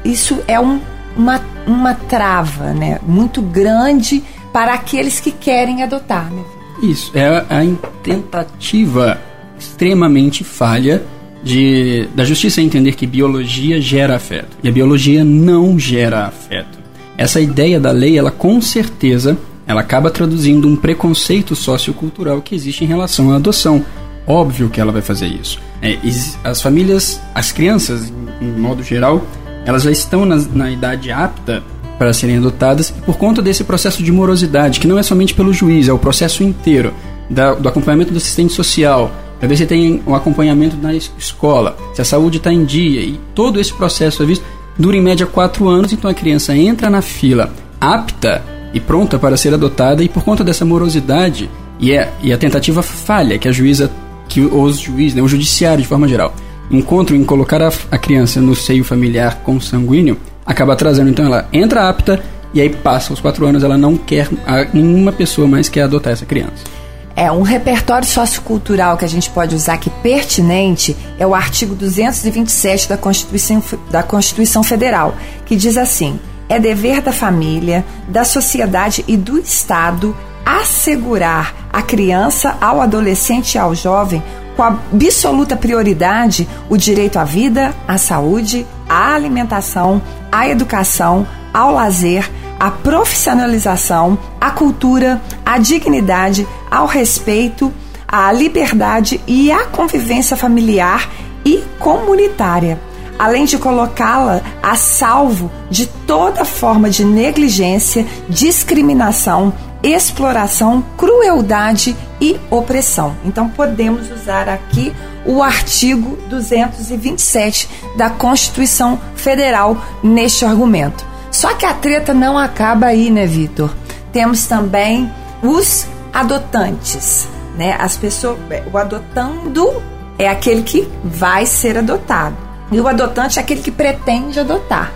isso 0.03 0.43
é 0.45 0.59
um, 0.59 0.81
uma, 1.15 1.39
uma 1.65 1.93
trava 1.93 2.73
né, 2.73 2.99
muito 3.07 3.41
grande 3.41 4.21
para 4.51 4.73
aqueles 4.73 5.21
que 5.21 5.31
querem 5.31 5.83
adotar. 5.83 6.29
Né? 6.29 6.43
Isso, 6.83 7.17
é 7.17 7.27
a, 7.27 7.45
a 7.49 8.03
tentativa 8.03 9.21
extremamente 9.57 10.43
falha 10.43 11.01
de, 11.43 12.07
da 12.15 12.23
justiça 12.23 12.61
entender 12.61 12.93
que 12.93 13.07
biologia 13.07 13.81
gera 13.81 14.15
afeto. 14.15 14.57
E 14.63 14.69
a 14.69 14.71
biologia 14.71 15.23
não 15.23 15.77
gera 15.77 16.25
afeto. 16.25 16.79
Essa 17.17 17.39
ideia 17.39 17.79
da 17.79 17.91
lei, 17.91 18.17
ela 18.17 18.31
com 18.31 18.61
certeza, 18.61 19.37
ela 19.67 19.81
acaba 19.81 20.09
traduzindo 20.09 20.67
um 20.67 20.75
preconceito 20.75 21.55
sociocultural 21.55 22.41
que 22.41 22.55
existe 22.55 22.83
em 22.83 22.87
relação 22.87 23.31
à 23.31 23.35
adoção. 23.35 23.85
Óbvio 24.25 24.69
que 24.69 24.79
ela 24.79 24.91
vai 24.91 25.01
fazer 25.01 25.27
isso. 25.27 25.59
É, 25.81 25.97
as 26.43 26.61
famílias, 26.61 27.21
as 27.33 27.51
crianças, 27.51 28.11
em 28.41 28.59
modo 28.59 28.83
geral, 28.83 29.25
elas 29.65 29.83
já 29.83 29.91
estão 29.91 30.25
na, 30.25 30.37
na 30.37 30.71
idade 30.71 31.11
apta 31.11 31.63
para 31.97 32.13
serem 32.13 32.37
adotadas 32.37 32.89
por 32.89 33.17
conta 33.17 33.41
desse 33.41 33.63
processo 33.63 34.01
de 34.01 34.11
morosidade, 34.11 34.79
que 34.79 34.87
não 34.87 34.97
é 34.97 35.03
somente 35.03 35.33
pelo 35.33 35.53
juiz, 35.53 35.87
é 35.87 35.93
o 35.93 35.99
processo 35.99 36.43
inteiro 36.43 36.93
da, 37.29 37.53
do 37.53 37.69
acompanhamento 37.69 38.11
do 38.11 38.17
assistente 38.17 38.53
social, 38.53 39.11
para 39.41 39.49
ver 39.49 39.57
se 39.57 39.65
tem 39.65 40.03
um 40.05 40.13
acompanhamento 40.13 40.77
na 40.77 40.93
escola, 40.93 41.75
se 41.95 42.01
a 42.01 42.05
saúde 42.05 42.37
está 42.37 42.53
em 42.53 42.63
dia 42.63 43.01
e 43.01 43.19
todo 43.33 43.59
esse 43.59 43.73
processo 43.73 44.21
é 44.21 44.25
visto 44.27 44.45
dura 44.77 44.95
em 44.95 45.01
média 45.01 45.25
quatro 45.25 45.67
anos, 45.67 45.91
então 45.91 46.09
a 46.09 46.13
criança 46.13 46.55
entra 46.55 46.91
na 46.91 47.01
fila 47.01 47.51
apta 47.79 48.43
e 48.71 48.79
pronta 48.79 49.17
para 49.17 49.35
ser 49.35 49.51
adotada 49.51 50.03
e 50.03 50.07
por 50.07 50.23
conta 50.23 50.43
dessa 50.43 50.63
morosidade 50.63 51.49
e 51.79 51.97
a, 51.97 52.07
e 52.21 52.31
a 52.31 52.37
tentativa 52.37 52.83
falha 52.83 53.39
que 53.39 53.47
a 53.47 53.51
juíza 53.51 53.91
que 54.29 54.41
os 54.41 54.77
juízes, 54.77 55.15
né, 55.15 55.23
o 55.23 55.27
judiciário 55.27 55.81
de 55.81 55.87
forma 55.87 56.07
geral, 56.07 56.35
encontram 56.69 57.17
em 57.17 57.23
colocar 57.23 57.63
a, 57.63 57.73
a 57.89 57.97
criança 57.97 58.39
no 58.39 58.55
seio 58.55 58.83
familiar 58.83 59.41
consanguíneo, 59.43 60.17
acaba 60.45 60.73
atrasando. 60.73 61.09
Então 61.09 61.25
ela 61.25 61.49
entra 61.51 61.89
apta 61.89 62.23
e 62.53 62.61
aí 62.61 62.69
passa 62.69 63.11
os 63.11 63.19
quatro 63.19 63.43
anos, 63.47 63.63
ela 63.63 63.77
não 63.77 63.97
quer, 63.97 64.29
nenhuma 64.71 65.11
pessoa 65.11 65.47
mais 65.47 65.67
quer 65.67 65.81
adotar 65.81 66.13
essa 66.13 66.25
criança. 66.25 66.80
É, 67.21 67.31
um 67.31 67.43
repertório 67.43 68.07
sociocultural 68.07 68.97
que 68.97 69.05
a 69.05 69.07
gente 69.07 69.29
pode 69.29 69.53
usar 69.53 69.77
que 69.77 69.91
pertinente 69.91 70.97
é 71.19 71.27
o 71.27 71.35
artigo 71.35 71.75
227 71.75 72.89
da 72.89 72.97
Constituição, 72.97 73.61
da 73.91 74.01
Constituição 74.01 74.63
Federal, 74.63 75.13
que 75.45 75.55
diz 75.55 75.77
assim: 75.77 76.19
é 76.49 76.59
dever 76.59 76.99
da 76.99 77.11
família, 77.11 77.85
da 78.07 78.25
sociedade 78.25 79.05
e 79.07 79.15
do 79.15 79.37
Estado 79.37 80.17
assegurar 80.43 81.53
à 81.71 81.83
criança, 81.83 82.57
ao 82.59 82.81
adolescente 82.81 83.53
e 83.53 83.59
ao 83.59 83.75
jovem, 83.75 84.23
com 84.57 84.63
absoluta 84.63 85.55
prioridade, 85.55 86.49
o 86.71 86.75
direito 86.75 87.19
à 87.19 87.23
vida, 87.23 87.71
à 87.87 87.99
saúde, 87.99 88.65
à 88.89 89.13
alimentação, 89.13 90.01
à 90.31 90.47
educação, 90.47 91.27
ao 91.53 91.71
lazer, 91.71 92.27
à 92.61 92.69
profissionalização, 92.69 94.19
à 94.39 94.51
cultura, 94.51 95.19
à 95.43 95.57
dignidade, 95.57 96.47
ao 96.69 96.85
respeito, 96.85 97.73
à 98.07 98.31
liberdade 98.31 99.19
e 99.25 99.51
à 99.51 99.65
convivência 99.65 100.37
familiar 100.37 101.09
e 101.43 101.63
comunitária, 101.79 102.79
além 103.17 103.45
de 103.45 103.57
colocá-la 103.57 104.41
a 104.61 104.75
salvo 104.75 105.49
de 105.71 105.87
toda 105.87 106.45
forma 106.45 106.87
de 106.87 107.03
negligência, 107.03 108.05
discriminação, 108.29 109.51
exploração, 109.81 110.85
crueldade 110.95 111.97
e 112.21 112.39
opressão. 112.51 113.15
Então 113.25 113.49
podemos 113.49 114.11
usar 114.11 114.47
aqui 114.47 114.93
o 115.25 115.41
artigo 115.41 116.15
227 116.29 117.67
da 117.97 118.11
Constituição 118.11 119.01
Federal 119.15 119.83
neste 120.03 120.45
argumento. 120.45 121.09
Só 121.31 121.53
que 121.55 121.65
a 121.65 121.73
treta 121.73 122.13
não 122.13 122.37
acaba 122.37 122.87
aí, 122.87 123.09
né, 123.09 123.25
Vitor? 123.25 123.73
Temos 124.11 124.45
também 124.45 125.11
os 125.41 125.87
adotantes, 126.13 127.27
né? 127.57 127.75
As 127.79 127.95
pessoas, 127.97 128.37
o 128.71 128.77
adotando 128.77 129.81
é 130.19 130.27
aquele 130.29 130.61
que 130.61 130.87
vai 131.03 131.45
ser 131.45 131.77
adotado. 131.77 132.35
E 132.71 132.79
o 132.79 132.87
adotante 132.87 133.39
é 133.39 133.41
aquele 133.41 133.61
que 133.61 133.71
pretende 133.71 134.39
adotar. 134.39 134.91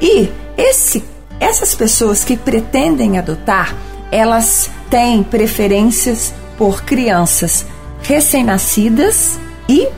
E 0.00 0.30
esse 0.56 1.04
essas 1.40 1.74
pessoas 1.74 2.24
que 2.24 2.36
pretendem 2.36 3.18
adotar, 3.18 3.74
elas 4.10 4.70
têm 4.90 5.22
preferências 5.22 6.34
por 6.56 6.82
crianças 6.82 7.64
recém-nascidas 8.02 9.38
e 9.68 9.88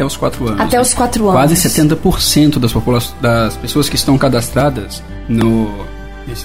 até 0.00 0.04
os 0.04 0.16
4 0.16 0.48
anos. 0.48 0.60
Até 0.60 0.80
os 0.80 0.94
4 0.94 1.22
anos. 1.24 1.34
Quase 1.34 1.54
70% 1.54 2.58
das, 2.58 3.14
das 3.20 3.56
pessoas 3.56 3.88
que 3.88 3.96
estão 3.96 4.16
cadastradas 4.16 5.02
no, 5.28 5.70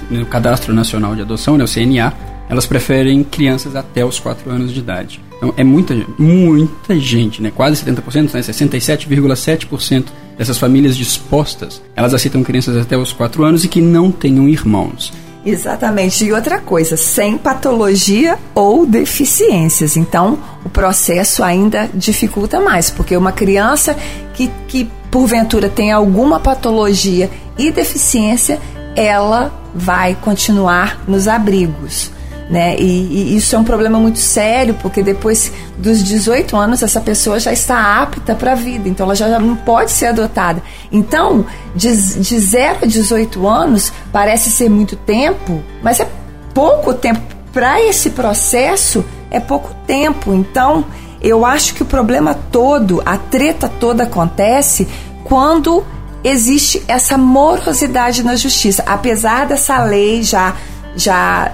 no 0.09 0.25
Cadastro 0.25 0.73
Nacional 0.73 1.15
de 1.15 1.21
Adoção, 1.21 1.57
né, 1.57 1.63
o 1.63 1.67
CNA, 1.67 2.13
elas 2.49 2.65
preferem 2.65 3.23
crianças 3.23 3.75
até 3.75 4.03
os 4.05 4.19
4 4.19 4.51
anos 4.51 4.73
de 4.73 4.79
idade. 4.79 5.21
Então 5.37 5.53
é 5.57 5.63
muita, 5.63 5.95
muita 6.17 6.99
gente, 6.99 7.41
né? 7.41 7.51
quase 7.53 7.83
70%, 7.83 8.33
né? 8.33 8.41
67,7% 8.41 10.05
dessas 10.37 10.57
famílias 10.57 10.95
dispostas, 10.95 11.81
elas 11.95 12.13
aceitam 12.13 12.43
crianças 12.43 12.77
até 12.77 12.97
os 12.97 13.13
4 13.13 13.43
anos 13.43 13.63
e 13.63 13.67
que 13.67 13.81
não 13.81 14.11
tenham 14.11 14.47
irmãos. 14.49 15.13
Exatamente. 15.45 16.25
E 16.25 16.33
outra 16.33 16.59
coisa, 16.59 16.97
sem 16.97 17.37
patologia 17.37 18.37
ou 18.55 18.85
deficiências. 18.85 19.95
Então, 19.95 20.39
o 20.65 20.69
processo 20.69 21.43
ainda 21.43 21.87
dificulta 21.93 22.59
mais, 22.59 22.89
porque 22.89 23.15
uma 23.15 23.31
criança 23.31 23.95
que, 24.33 24.49
que 24.67 24.89
porventura 25.11 25.69
tem 25.69 25.91
alguma 25.91 26.39
patologia 26.39 27.29
e 27.57 27.71
deficiência, 27.71 28.59
ela 28.95 29.53
vai 29.73 30.15
continuar 30.15 31.03
nos 31.07 31.27
abrigos 31.27 32.11
né? 32.49 32.75
E, 32.77 32.83
e, 32.83 33.37
isso 33.37 33.55
é 33.55 33.59
um 33.59 33.63
problema 33.63 33.99
muito 33.99 34.19
sério, 34.19 34.75
porque 34.81 35.01
depois 35.01 35.51
dos 35.77 36.03
18 36.03 36.55
anos 36.55 36.83
essa 36.83 37.01
pessoa 37.01 37.39
já 37.39 37.51
está 37.51 38.01
apta 38.01 38.35
para 38.35 38.51
a 38.51 38.55
vida, 38.55 38.87
então 38.87 39.05
ela 39.05 39.15
já 39.15 39.39
não 39.39 39.55
pode 39.55 39.91
ser 39.91 40.07
adotada. 40.07 40.61
Então, 40.91 41.45
de, 41.75 42.19
de 42.19 42.39
0 42.39 42.79
a 42.83 42.85
18 42.85 43.47
anos 43.47 43.91
parece 44.11 44.51
ser 44.51 44.69
muito 44.69 44.95
tempo, 44.95 45.63
mas 45.81 45.99
é 45.99 46.07
pouco 46.53 46.93
tempo 46.93 47.21
para 47.51 47.81
esse 47.81 48.11
processo, 48.11 49.03
é 49.31 49.39
pouco 49.39 49.73
tempo. 49.87 50.33
Então, 50.33 50.85
eu 51.21 51.45
acho 51.45 51.73
que 51.73 51.81
o 51.81 51.85
problema 51.85 52.35
todo, 52.51 53.01
a 53.05 53.17
treta 53.17 53.67
toda 53.67 54.03
acontece 54.03 54.87
quando 55.23 55.83
existe 56.23 56.83
essa 56.87 57.17
morosidade 57.17 58.23
na 58.23 58.35
justiça, 58.35 58.83
apesar 58.85 59.47
dessa 59.47 59.83
lei 59.83 60.21
já 60.21 60.55
já 60.95 61.51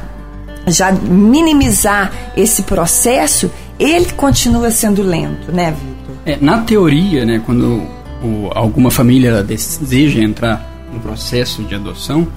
já 0.67 0.91
minimizar 0.91 2.11
esse 2.35 2.63
processo, 2.63 3.51
ele 3.79 4.11
continua 4.11 4.69
sendo 4.71 5.01
lento, 5.01 5.51
né, 5.51 5.71
Vitor? 5.71 6.15
É, 6.25 6.37
na 6.39 6.59
teoria, 6.59 7.25
né, 7.25 7.41
quando 7.45 7.81
o, 8.23 8.49
alguma 8.53 8.91
família 8.91 9.43
deseja 9.43 10.21
entrar 10.21 10.63
no 10.93 10.99
processo 10.99 11.63
de 11.63 11.73
adoção, 11.73 12.27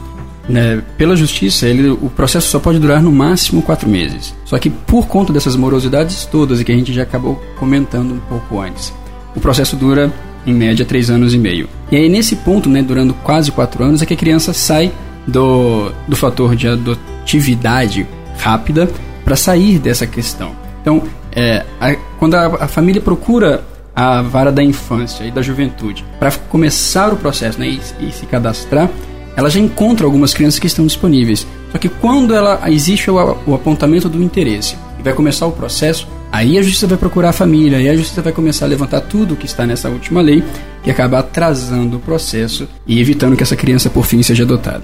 né, 0.48 0.82
pela 0.96 1.16
justiça, 1.16 1.66
ele, 1.66 1.90
o 1.90 2.10
processo 2.10 2.48
só 2.48 2.58
pode 2.58 2.78
durar 2.78 3.02
no 3.02 3.12
máximo 3.12 3.62
quatro 3.62 3.88
meses. 3.88 4.34
Só 4.44 4.58
que 4.58 4.70
por 4.70 5.06
conta 5.06 5.32
dessas 5.32 5.56
morosidades 5.56 6.24
todas 6.26 6.60
e 6.60 6.64
que 6.64 6.72
a 6.72 6.76
gente 6.76 6.92
já 6.92 7.02
acabou 7.02 7.42
comentando 7.58 8.12
um 8.12 8.20
pouco 8.20 8.60
antes, 8.60 8.92
o 9.34 9.40
processo 9.40 9.76
dura 9.76 10.12
em 10.46 10.52
média 10.52 10.84
três 10.84 11.10
anos 11.10 11.32
e 11.32 11.38
meio. 11.38 11.68
E 11.90 11.96
aí 11.96 12.08
nesse 12.08 12.36
ponto, 12.36 12.68
né, 12.68 12.82
durando 12.82 13.14
quase 13.14 13.50
quatro 13.50 13.82
anos, 13.84 14.02
é 14.02 14.06
que 14.06 14.14
a 14.14 14.16
criança 14.16 14.52
sai 14.52 14.92
do, 15.26 15.90
do 16.06 16.16
fator 16.16 16.54
de 16.54 16.68
adotividade 16.68 18.06
rápida 18.38 18.88
para 19.24 19.36
sair 19.36 19.78
dessa 19.78 20.06
questão. 20.06 20.52
Então, 20.80 21.02
é, 21.32 21.64
a, 21.80 21.94
quando 22.18 22.34
a, 22.34 22.64
a, 22.64 22.68
família 22.68 23.00
procura 23.00 23.64
a 23.96 24.22
vara 24.22 24.52
da 24.52 24.62
infância 24.62 25.24
e 25.24 25.30
da 25.30 25.40
juventude 25.40 26.04
para 26.18 26.30
começar 26.30 27.12
o 27.12 27.16
processo 27.16 27.58
né, 27.58 27.68
e, 27.68 27.80
e, 28.06 28.12
se 28.12 28.26
cadastrar, 28.26 28.90
ela 29.36 29.48
já 29.48 29.58
encontra 29.58 30.06
algumas 30.06 30.34
crianças 30.34 30.60
que 30.60 30.66
estão 30.66 30.86
disponíveis. 30.86 31.46
Só 31.72 31.78
que 31.78 31.88
quando 31.88 32.34
ela 32.34 32.60
existe 32.70 33.10
o, 33.10 33.16
o 33.46 33.54
apontamento 33.54 34.08
do 34.08 34.22
interesse 34.22 34.76
e 34.98 35.02
vai 35.02 35.12
começar 35.12 35.46
o 35.46 35.52
processo, 35.52 36.06
aí 36.30 36.58
a 36.58 36.62
justiça 36.62 36.86
vai 36.86 36.98
procurar 36.98 37.30
a 37.30 37.32
família, 37.32 37.78
aí 37.78 37.88
a 37.88 37.96
justiça 37.96 38.22
vai 38.22 38.32
começar 38.32 38.66
a 38.66 38.68
levantar 38.68 39.00
tudo 39.00 39.36
que 39.36 39.46
está 39.46 39.66
nessa 39.66 39.88
última 39.88 40.20
lei 40.20 40.44
e 40.84 40.90
acaba 40.90 41.18
atrasando 41.18 41.96
o 41.96 42.00
processo 42.00 42.68
e 42.86 43.00
evitando 43.00 43.36
que 43.36 43.42
essa 43.42 43.56
criança 43.56 43.88
por 43.88 44.04
fim 44.04 44.22
seja 44.22 44.44
adotada. 44.44 44.82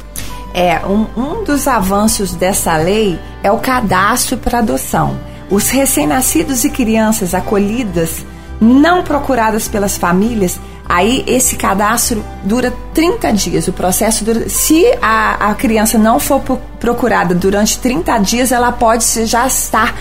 É, 0.52 0.78
um, 0.86 1.06
um 1.16 1.44
dos 1.44 1.68
avanços 1.68 2.34
dessa 2.34 2.76
lei 2.76 3.18
é 3.42 3.52
o 3.52 3.58
cadastro 3.58 4.36
para 4.36 4.58
adoção. 4.58 5.18
Os 5.50 5.68
recém-nascidos 5.68 6.64
e 6.64 6.70
crianças 6.70 7.34
acolhidas, 7.34 8.24
não 8.60 9.02
procuradas 9.02 9.68
pelas 9.68 9.96
famílias, 9.96 10.60
Aí 10.90 11.22
esse 11.24 11.54
cadastro 11.54 12.24
dura 12.42 12.72
30 12.92 13.32
dias. 13.32 13.68
O 13.68 13.72
processo 13.72 14.24
dura. 14.24 14.48
Se 14.48 14.84
a, 15.00 15.50
a 15.50 15.54
criança 15.54 15.96
não 15.96 16.18
for 16.18 16.40
procurada 16.80 17.32
durante 17.32 17.78
30 17.78 18.18
dias, 18.18 18.50
ela 18.50 18.72
pode 18.72 19.04
já 19.24 19.46
estar 19.46 19.94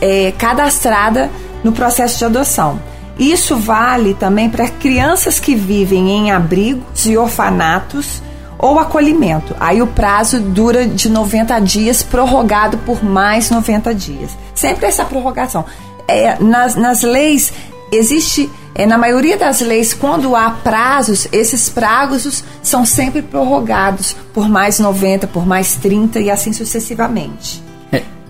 é, 0.00 0.32
cadastrada 0.38 1.28
no 1.64 1.72
processo 1.72 2.16
de 2.16 2.24
adoção. 2.24 2.80
Isso 3.20 3.54
vale 3.54 4.14
também 4.14 4.48
para 4.48 4.66
crianças 4.66 5.38
que 5.38 5.54
vivem 5.54 6.08
em 6.08 6.30
abrigos 6.30 7.04
e 7.04 7.18
orfanatos 7.18 8.22
ou 8.58 8.78
acolhimento. 8.78 9.54
Aí 9.60 9.82
o 9.82 9.86
prazo 9.86 10.40
dura 10.40 10.86
de 10.86 11.10
90 11.10 11.58
dias, 11.60 12.02
prorrogado 12.02 12.78
por 12.78 13.04
mais 13.04 13.50
90 13.50 13.94
dias. 13.94 14.30
Sempre 14.54 14.86
essa 14.86 15.04
prorrogação. 15.04 15.66
É, 16.08 16.42
nas, 16.42 16.74
nas 16.76 17.02
leis, 17.02 17.52
existe 17.92 18.50
é, 18.74 18.86
na 18.86 18.96
maioria 18.96 19.36
das 19.36 19.60
leis, 19.60 19.92
quando 19.92 20.34
há 20.34 20.48
prazos, 20.50 21.28
esses 21.30 21.68
prazos 21.68 22.42
são 22.62 22.86
sempre 22.86 23.20
prorrogados 23.20 24.16
por 24.32 24.48
mais 24.48 24.78
90, 24.78 25.26
por 25.26 25.46
mais 25.46 25.74
30 25.74 26.20
e 26.20 26.30
assim 26.30 26.54
sucessivamente. 26.54 27.62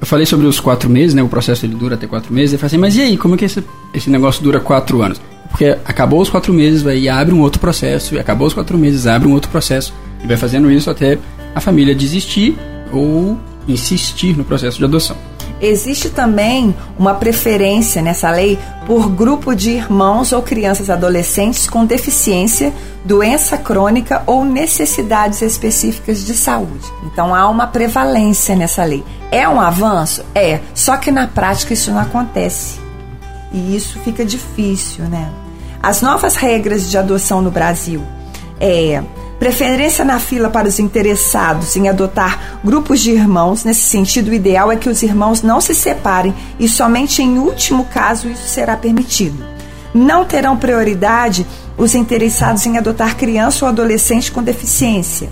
Eu 0.01 0.07
falei 0.07 0.25
sobre 0.25 0.47
os 0.47 0.59
quatro 0.59 0.89
meses, 0.89 1.15
né? 1.15 1.23
O 1.23 1.29
processo 1.29 1.67
ele 1.67 1.75
dura 1.75 1.95
até 1.95 2.07
quatro 2.07 2.33
meses. 2.33 2.55
Eu 2.55 2.59
falei 2.59 2.69
assim, 2.69 2.79
mas 2.79 2.97
e 2.97 3.03
aí, 3.03 3.17
como 3.17 3.35
é 3.35 3.39
que 3.39 3.45
esse, 3.45 3.63
esse 3.93 4.09
negócio 4.09 4.43
dura 4.43 4.59
quatro 4.59 5.03
anos? 5.03 5.21
Porque 5.51 5.77
acabou 5.85 6.21
os 6.21 6.31
quatro 6.31 6.55
meses, 6.55 6.83
vai 6.83 7.07
abre 7.09 7.35
um 7.35 7.41
outro 7.41 7.61
processo, 7.61 8.15
e 8.15 8.19
acabou 8.19 8.47
os 8.47 8.55
quatro 8.55 8.79
meses, 8.79 9.07
abre 9.07 9.29
um 9.29 9.33
outro 9.33 9.51
processo, 9.51 9.93
e 10.23 10.27
vai 10.27 10.37
fazendo 10.37 10.71
isso 10.71 10.89
até 10.89 11.19
a 11.55 11.61
família 11.61 11.95
desistir 11.95 12.57
ou 12.93 13.39
insistir 13.69 14.37
no 14.37 14.45
processo 14.45 14.79
de 14.79 14.85
adoção. 14.85 15.17
Existe 15.61 16.09
também 16.09 16.75
uma 16.99 17.15
preferência 17.15 18.01
nessa 18.01 18.31
lei 18.31 18.59
por 18.87 19.11
grupo 19.11 19.55
de 19.55 19.71
irmãos 19.71 20.33
ou 20.33 20.43
crianças 20.43 20.89
adolescentes 20.89 21.69
com 21.69 21.85
deficiência, 21.85 22.73
doença 23.05 23.59
crônica 23.59 24.23
ou 24.27 24.45
necessidades 24.45 25.43
específicas 25.43 26.25
de 26.25 26.35
saúde. 26.35 26.91
Então 27.05 27.35
há 27.35 27.49
uma 27.49 27.67
prevalência 27.67 28.57
nessa 28.57 28.85
lei. 28.85 29.05
É 29.31 29.47
um 29.49 29.61
avanço? 29.61 30.25
É, 30.35 30.61
só 30.75 30.97
que 30.97 31.11
na 31.11 31.27
prática 31.27 31.75
isso 31.75 31.91
não 31.91 32.01
acontece. 32.01 32.81
E 33.53 33.77
isso 33.77 33.99
fica 34.01 34.25
difícil, 34.25 35.05
né? 35.05 35.31
As 35.83 36.01
novas 36.01 36.37
regras 36.37 36.91
de 36.91 36.97
adoção 36.97 37.43
no 37.43 37.51
Brasil 37.51 38.03
é 38.59 39.03
Preferência 39.41 40.05
na 40.05 40.21
fila 40.21 40.51
para 40.51 40.69
os 40.69 40.79
interessados 40.79 41.75
em 41.75 41.89
adotar 41.89 42.61
grupos 42.63 43.01
de 43.01 43.11
irmãos. 43.11 43.65
Nesse 43.65 43.81
sentido, 43.81 44.31
o 44.31 44.35
ideal 44.35 44.71
é 44.71 44.77
que 44.77 44.91
os 44.91 45.03
irmãos 45.03 45.41
não 45.41 45.63
se 45.63 45.75
separem 45.75 46.35
e 46.59 46.69
somente 46.69 47.23
em 47.23 47.39
último 47.39 47.87
caso 47.87 48.29
isso 48.29 48.47
será 48.47 48.77
permitido. 48.77 49.43
Não 49.95 50.27
terão 50.27 50.59
prioridade 50.59 51.47
os 51.79 51.95
interessados 51.95 52.67
em 52.67 52.77
adotar 52.77 53.17
criança 53.17 53.65
ou 53.65 53.71
adolescente 53.71 54.31
com 54.31 54.43
deficiência. 54.43 55.31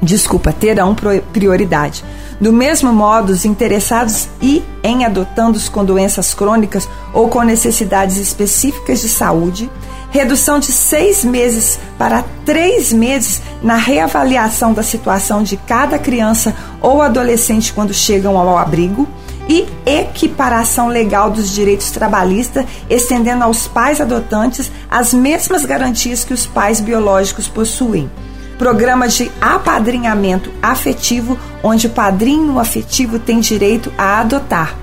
Desculpa, 0.00 0.52
terão 0.52 0.94
prioridade. 1.32 2.04
Do 2.40 2.52
mesmo 2.52 2.92
modo, 2.92 3.32
os 3.32 3.44
interessados 3.44 4.28
e 4.40 4.62
em 4.84 5.04
adotandos 5.04 5.68
com 5.68 5.84
doenças 5.84 6.32
crônicas 6.32 6.88
ou 7.12 7.28
com 7.28 7.42
necessidades 7.42 8.18
específicas 8.18 9.00
de 9.00 9.08
saúde 9.08 9.68
redução 10.10 10.58
de 10.58 10.72
seis 10.72 11.24
meses 11.24 11.78
para 11.98 12.24
três 12.44 12.92
meses 12.92 13.42
na 13.62 13.76
reavaliação 13.76 14.72
da 14.72 14.82
situação 14.82 15.42
de 15.42 15.56
cada 15.56 15.98
criança 15.98 16.54
ou 16.80 17.02
adolescente 17.02 17.72
quando 17.72 17.92
chegam 17.92 18.38
ao 18.38 18.56
abrigo 18.56 19.08
e 19.48 19.66
equiparação 19.84 20.88
legal 20.88 21.30
dos 21.30 21.54
direitos 21.54 21.90
trabalhistas, 21.90 22.64
estendendo 22.90 23.44
aos 23.44 23.68
pais 23.68 24.00
adotantes 24.00 24.70
as 24.90 25.14
mesmas 25.14 25.64
garantias 25.64 26.24
que 26.24 26.34
os 26.34 26.46
pais 26.46 26.80
biológicos 26.80 27.46
possuem. 27.46 28.10
Programa 28.58 29.06
de 29.06 29.30
apadrinhamento 29.40 30.50
afetivo, 30.62 31.38
onde 31.62 31.86
o 31.86 31.90
padrinho 31.90 32.58
afetivo 32.58 33.18
tem 33.18 33.38
direito 33.38 33.92
a 33.98 34.20
adotar. 34.20 34.74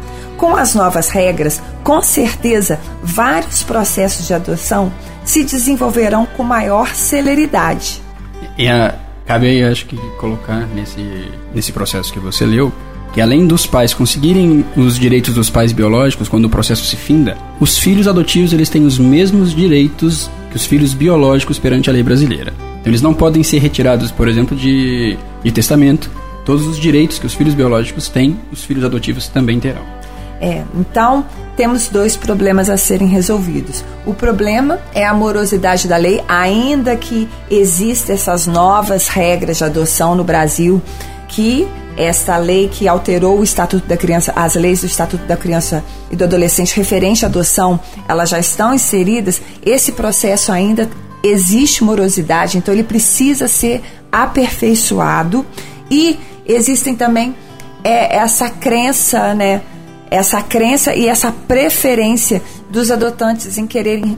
Com 0.43 0.57
as 0.57 0.75
novas 0.75 1.07
regras, 1.07 1.63
com 1.85 2.01
certeza, 2.01 2.77
vários 3.01 3.63
processos 3.63 4.27
de 4.27 4.33
adoção 4.33 4.91
se 5.23 5.41
desenvolverão 5.41 6.25
com 6.25 6.43
maior 6.43 6.93
celeridade. 6.93 8.01
E 8.57 8.67
a, 8.67 8.93
cabe 9.25 9.47
aí, 9.47 9.63
acho 9.63 9.85
que, 9.85 9.95
colocar 10.19 10.67
nesse, 10.75 11.31
nesse 11.55 11.71
processo 11.71 12.11
que 12.11 12.19
você 12.19 12.45
leu, 12.45 12.73
que 13.13 13.21
além 13.21 13.47
dos 13.47 13.65
pais 13.65 13.93
conseguirem 13.93 14.65
os 14.75 14.99
direitos 14.99 15.33
dos 15.33 15.49
pais 15.49 15.71
biológicos 15.71 16.27
quando 16.27 16.43
o 16.43 16.49
processo 16.49 16.83
se 16.83 16.97
finda, 16.97 17.37
os 17.57 17.77
filhos 17.77 18.05
adotivos 18.05 18.51
eles 18.51 18.67
têm 18.67 18.85
os 18.85 18.99
mesmos 18.99 19.55
direitos 19.55 20.29
que 20.49 20.57
os 20.57 20.65
filhos 20.65 20.93
biológicos 20.93 21.57
perante 21.57 21.89
a 21.89 21.93
lei 21.93 22.03
brasileira. 22.03 22.53
Então 22.81 22.91
eles 22.91 23.01
não 23.01 23.13
podem 23.13 23.43
ser 23.43 23.59
retirados, 23.59 24.11
por 24.11 24.27
exemplo, 24.27 24.57
de, 24.57 25.17
de 25.41 25.51
testamento. 25.53 26.11
Todos 26.43 26.67
os 26.67 26.77
direitos 26.77 27.17
que 27.17 27.25
os 27.27 27.33
filhos 27.33 27.53
biológicos 27.53 28.09
têm, 28.09 28.37
os 28.51 28.61
filhos 28.61 28.83
adotivos 28.83 29.29
também 29.29 29.57
terão. 29.57 30.02
É, 30.43 30.61
então 30.75 31.25
temos 31.55 31.87
dois 31.87 32.17
problemas 32.17 32.69
a 32.69 32.75
serem 32.75 33.07
resolvidos. 33.07 33.81
O 34.05 34.13
problema 34.13 34.77
é 34.93 35.05
a 35.05 35.13
morosidade 35.13 35.87
da 35.87 35.95
lei, 35.95 36.21
ainda 36.27 36.97
que 36.97 37.29
existam 37.49 38.11
essas 38.11 38.45
novas 38.45 39.07
regras 39.07 39.59
de 39.59 39.63
adoção 39.63 40.15
no 40.15 40.23
Brasil, 40.25 40.81
que 41.29 41.65
esta 41.95 42.35
lei 42.35 42.67
que 42.67 42.89
alterou 42.89 43.39
o 43.39 43.43
Estatuto 43.43 43.87
da 43.87 43.95
Criança, 43.95 44.33
as 44.35 44.55
leis 44.55 44.81
do 44.81 44.87
Estatuto 44.87 45.25
da 45.25 45.37
Criança 45.37 45.81
e 46.11 46.15
do 46.17 46.25
Adolescente 46.25 46.75
referente 46.75 47.23
à 47.23 47.29
adoção, 47.29 47.79
elas 48.05 48.29
já 48.29 48.39
estão 48.39 48.73
inseridas. 48.73 49.41
Esse 49.65 49.93
processo 49.93 50.51
ainda 50.51 50.89
existe 51.23 51.85
morosidade, 51.85 52.57
então 52.57 52.73
ele 52.73 52.83
precisa 52.83 53.47
ser 53.47 53.81
aperfeiçoado 54.11 55.45
e 55.89 56.19
existem 56.45 56.95
também 56.95 57.33
é, 57.81 58.17
essa 58.17 58.49
crença, 58.49 59.33
né? 59.33 59.61
Essa 60.13 60.43
crença 60.43 60.93
e 60.93 61.07
essa 61.07 61.31
preferência 61.31 62.39
dos 62.69 62.91
adotantes 62.91 63.57
em 63.57 63.65
quererem 63.65 64.15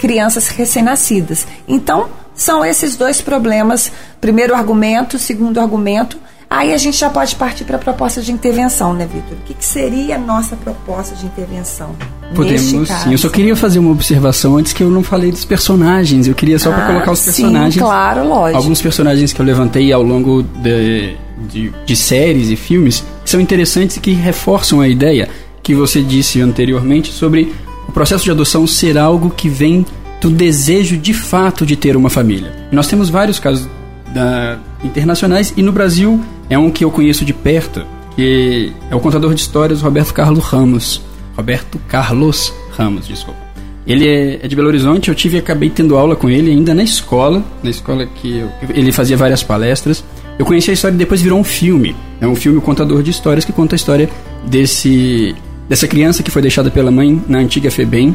crianças 0.00 0.48
recém-nascidas. 0.48 1.46
Então, 1.68 2.08
são 2.34 2.64
esses 2.64 2.96
dois 2.96 3.20
problemas. 3.20 3.92
Primeiro 4.20 4.56
argumento, 4.56 5.20
segundo 5.20 5.60
argumento. 5.60 6.18
Aí 6.50 6.74
a 6.74 6.76
gente 6.76 6.96
já 6.96 7.08
pode 7.08 7.36
partir 7.36 7.64
para 7.64 7.76
a 7.76 7.78
proposta 7.78 8.20
de 8.20 8.32
intervenção, 8.32 8.92
né, 8.92 9.06
Vitor? 9.06 9.38
O 9.38 9.42
que, 9.42 9.54
que, 9.54 9.64
seria 9.64 10.16
a 10.16 10.18
nossa 10.18 10.56
proposta 10.56 11.14
de 11.14 11.26
intervenção? 11.26 11.94
Podemos 12.34 12.88
sim. 12.88 13.12
Eu 13.12 13.18
só 13.18 13.28
queria 13.28 13.54
fazer 13.54 13.78
uma 13.78 13.92
observação 13.92 14.56
antes 14.56 14.72
que 14.72 14.82
eu 14.82 14.90
não 14.90 15.02
falei 15.04 15.30
dos 15.30 15.44
personagens. 15.44 16.26
Eu 16.26 16.34
queria 16.34 16.58
só 16.58 16.70
ah, 16.70 16.74
para 16.74 16.86
colocar 16.86 17.12
os 17.12 17.22
personagens. 17.22 17.74
Sim, 17.74 17.80
claro, 17.80 18.28
lógico. 18.28 18.58
Alguns 18.58 18.82
personagens 18.82 19.32
que 19.32 19.40
eu 19.40 19.46
levantei 19.46 19.92
ao 19.92 20.02
longo 20.02 20.42
de, 20.42 21.16
de, 21.48 21.72
de 21.84 21.96
séries 21.96 22.50
e 22.50 22.56
filmes 22.56 23.04
que 23.26 23.30
são 23.30 23.40
interessantes 23.40 23.96
e 23.96 24.00
que 24.00 24.12
reforçam 24.12 24.80
a 24.80 24.86
ideia 24.86 25.28
que 25.60 25.74
você 25.74 26.00
disse 26.00 26.40
anteriormente 26.40 27.12
sobre 27.12 27.52
o 27.88 27.90
processo 27.90 28.22
de 28.22 28.30
adoção 28.30 28.68
ser 28.68 28.96
algo 28.96 29.30
que 29.30 29.48
vem 29.48 29.84
do 30.20 30.30
desejo 30.30 30.96
de 30.96 31.12
fato 31.12 31.66
de 31.66 31.74
ter 31.74 31.96
uma 31.96 32.08
família. 32.08 32.54
Nós 32.70 32.86
temos 32.86 33.10
vários 33.10 33.40
casos 33.40 33.68
da, 34.14 34.60
internacionais 34.84 35.52
e 35.56 35.60
no 35.60 35.72
Brasil 35.72 36.24
é 36.48 36.56
um 36.56 36.70
que 36.70 36.84
eu 36.84 36.90
conheço 36.90 37.24
de 37.24 37.32
perto, 37.32 37.84
que 38.14 38.72
é 38.88 38.94
o 38.94 39.00
contador 39.00 39.34
de 39.34 39.40
histórias 39.40 39.82
Roberto 39.82 40.14
Carlos 40.14 40.44
Ramos. 40.44 41.02
Roberto 41.36 41.80
Carlos 41.88 42.54
Ramos, 42.78 43.08
desculpa. 43.08 43.40
Ele 43.84 44.06
é, 44.06 44.38
é 44.44 44.48
de 44.48 44.54
Belo 44.54 44.68
Horizonte, 44.68 45.08
eu 45.08 45.16
tive 45.16 45.38
acabei 45.38 45.68
tendo 45.68 45.96
aula 45.96 46.14
com 46.14 46.30
ele 46.30 46.52
ainda 46.52 46.72
na 46.72 46.84
escola, 46.84 47.42
na 47.60 47.70
escola 47.70 48.06
que 48.06 48.38
eu, 48.38 48.48
ele 48.70 48.92
fazia 48.92 49.16
várias 49.16 49.42
palestras. 49.42 50.04
Eu 50.38 50.44
conheci 50.44 50.70
a 50.70 50.74
história 50.74 50.94
e 50.94 50.98
depois 50.98 51.20
virou 51.22 51.38
um 51.38 51.44
filme. 51.44 51.96
É 52.20 52.26
um 52.26 52.34
filme 52.34 52.60
Contador 52.60 53.02
de 53.02 53.10
Histórias 53.10 53.44
que 53.44 53.52
conta 53.52 53.74
a 53.74 53.76
história 53.76 54.08
desse 54.46 55.34
dessa 55.68 55.88
criança 55.88 56.22
que 56.22 56.30
foi 56.30 56.40
deixada 56.40 56.70
pela 56.70 56.90
mãe 56.90 57.20
na 57.26 57.38
antiga 57.38 57.70
FEBEM. 57.70 58.14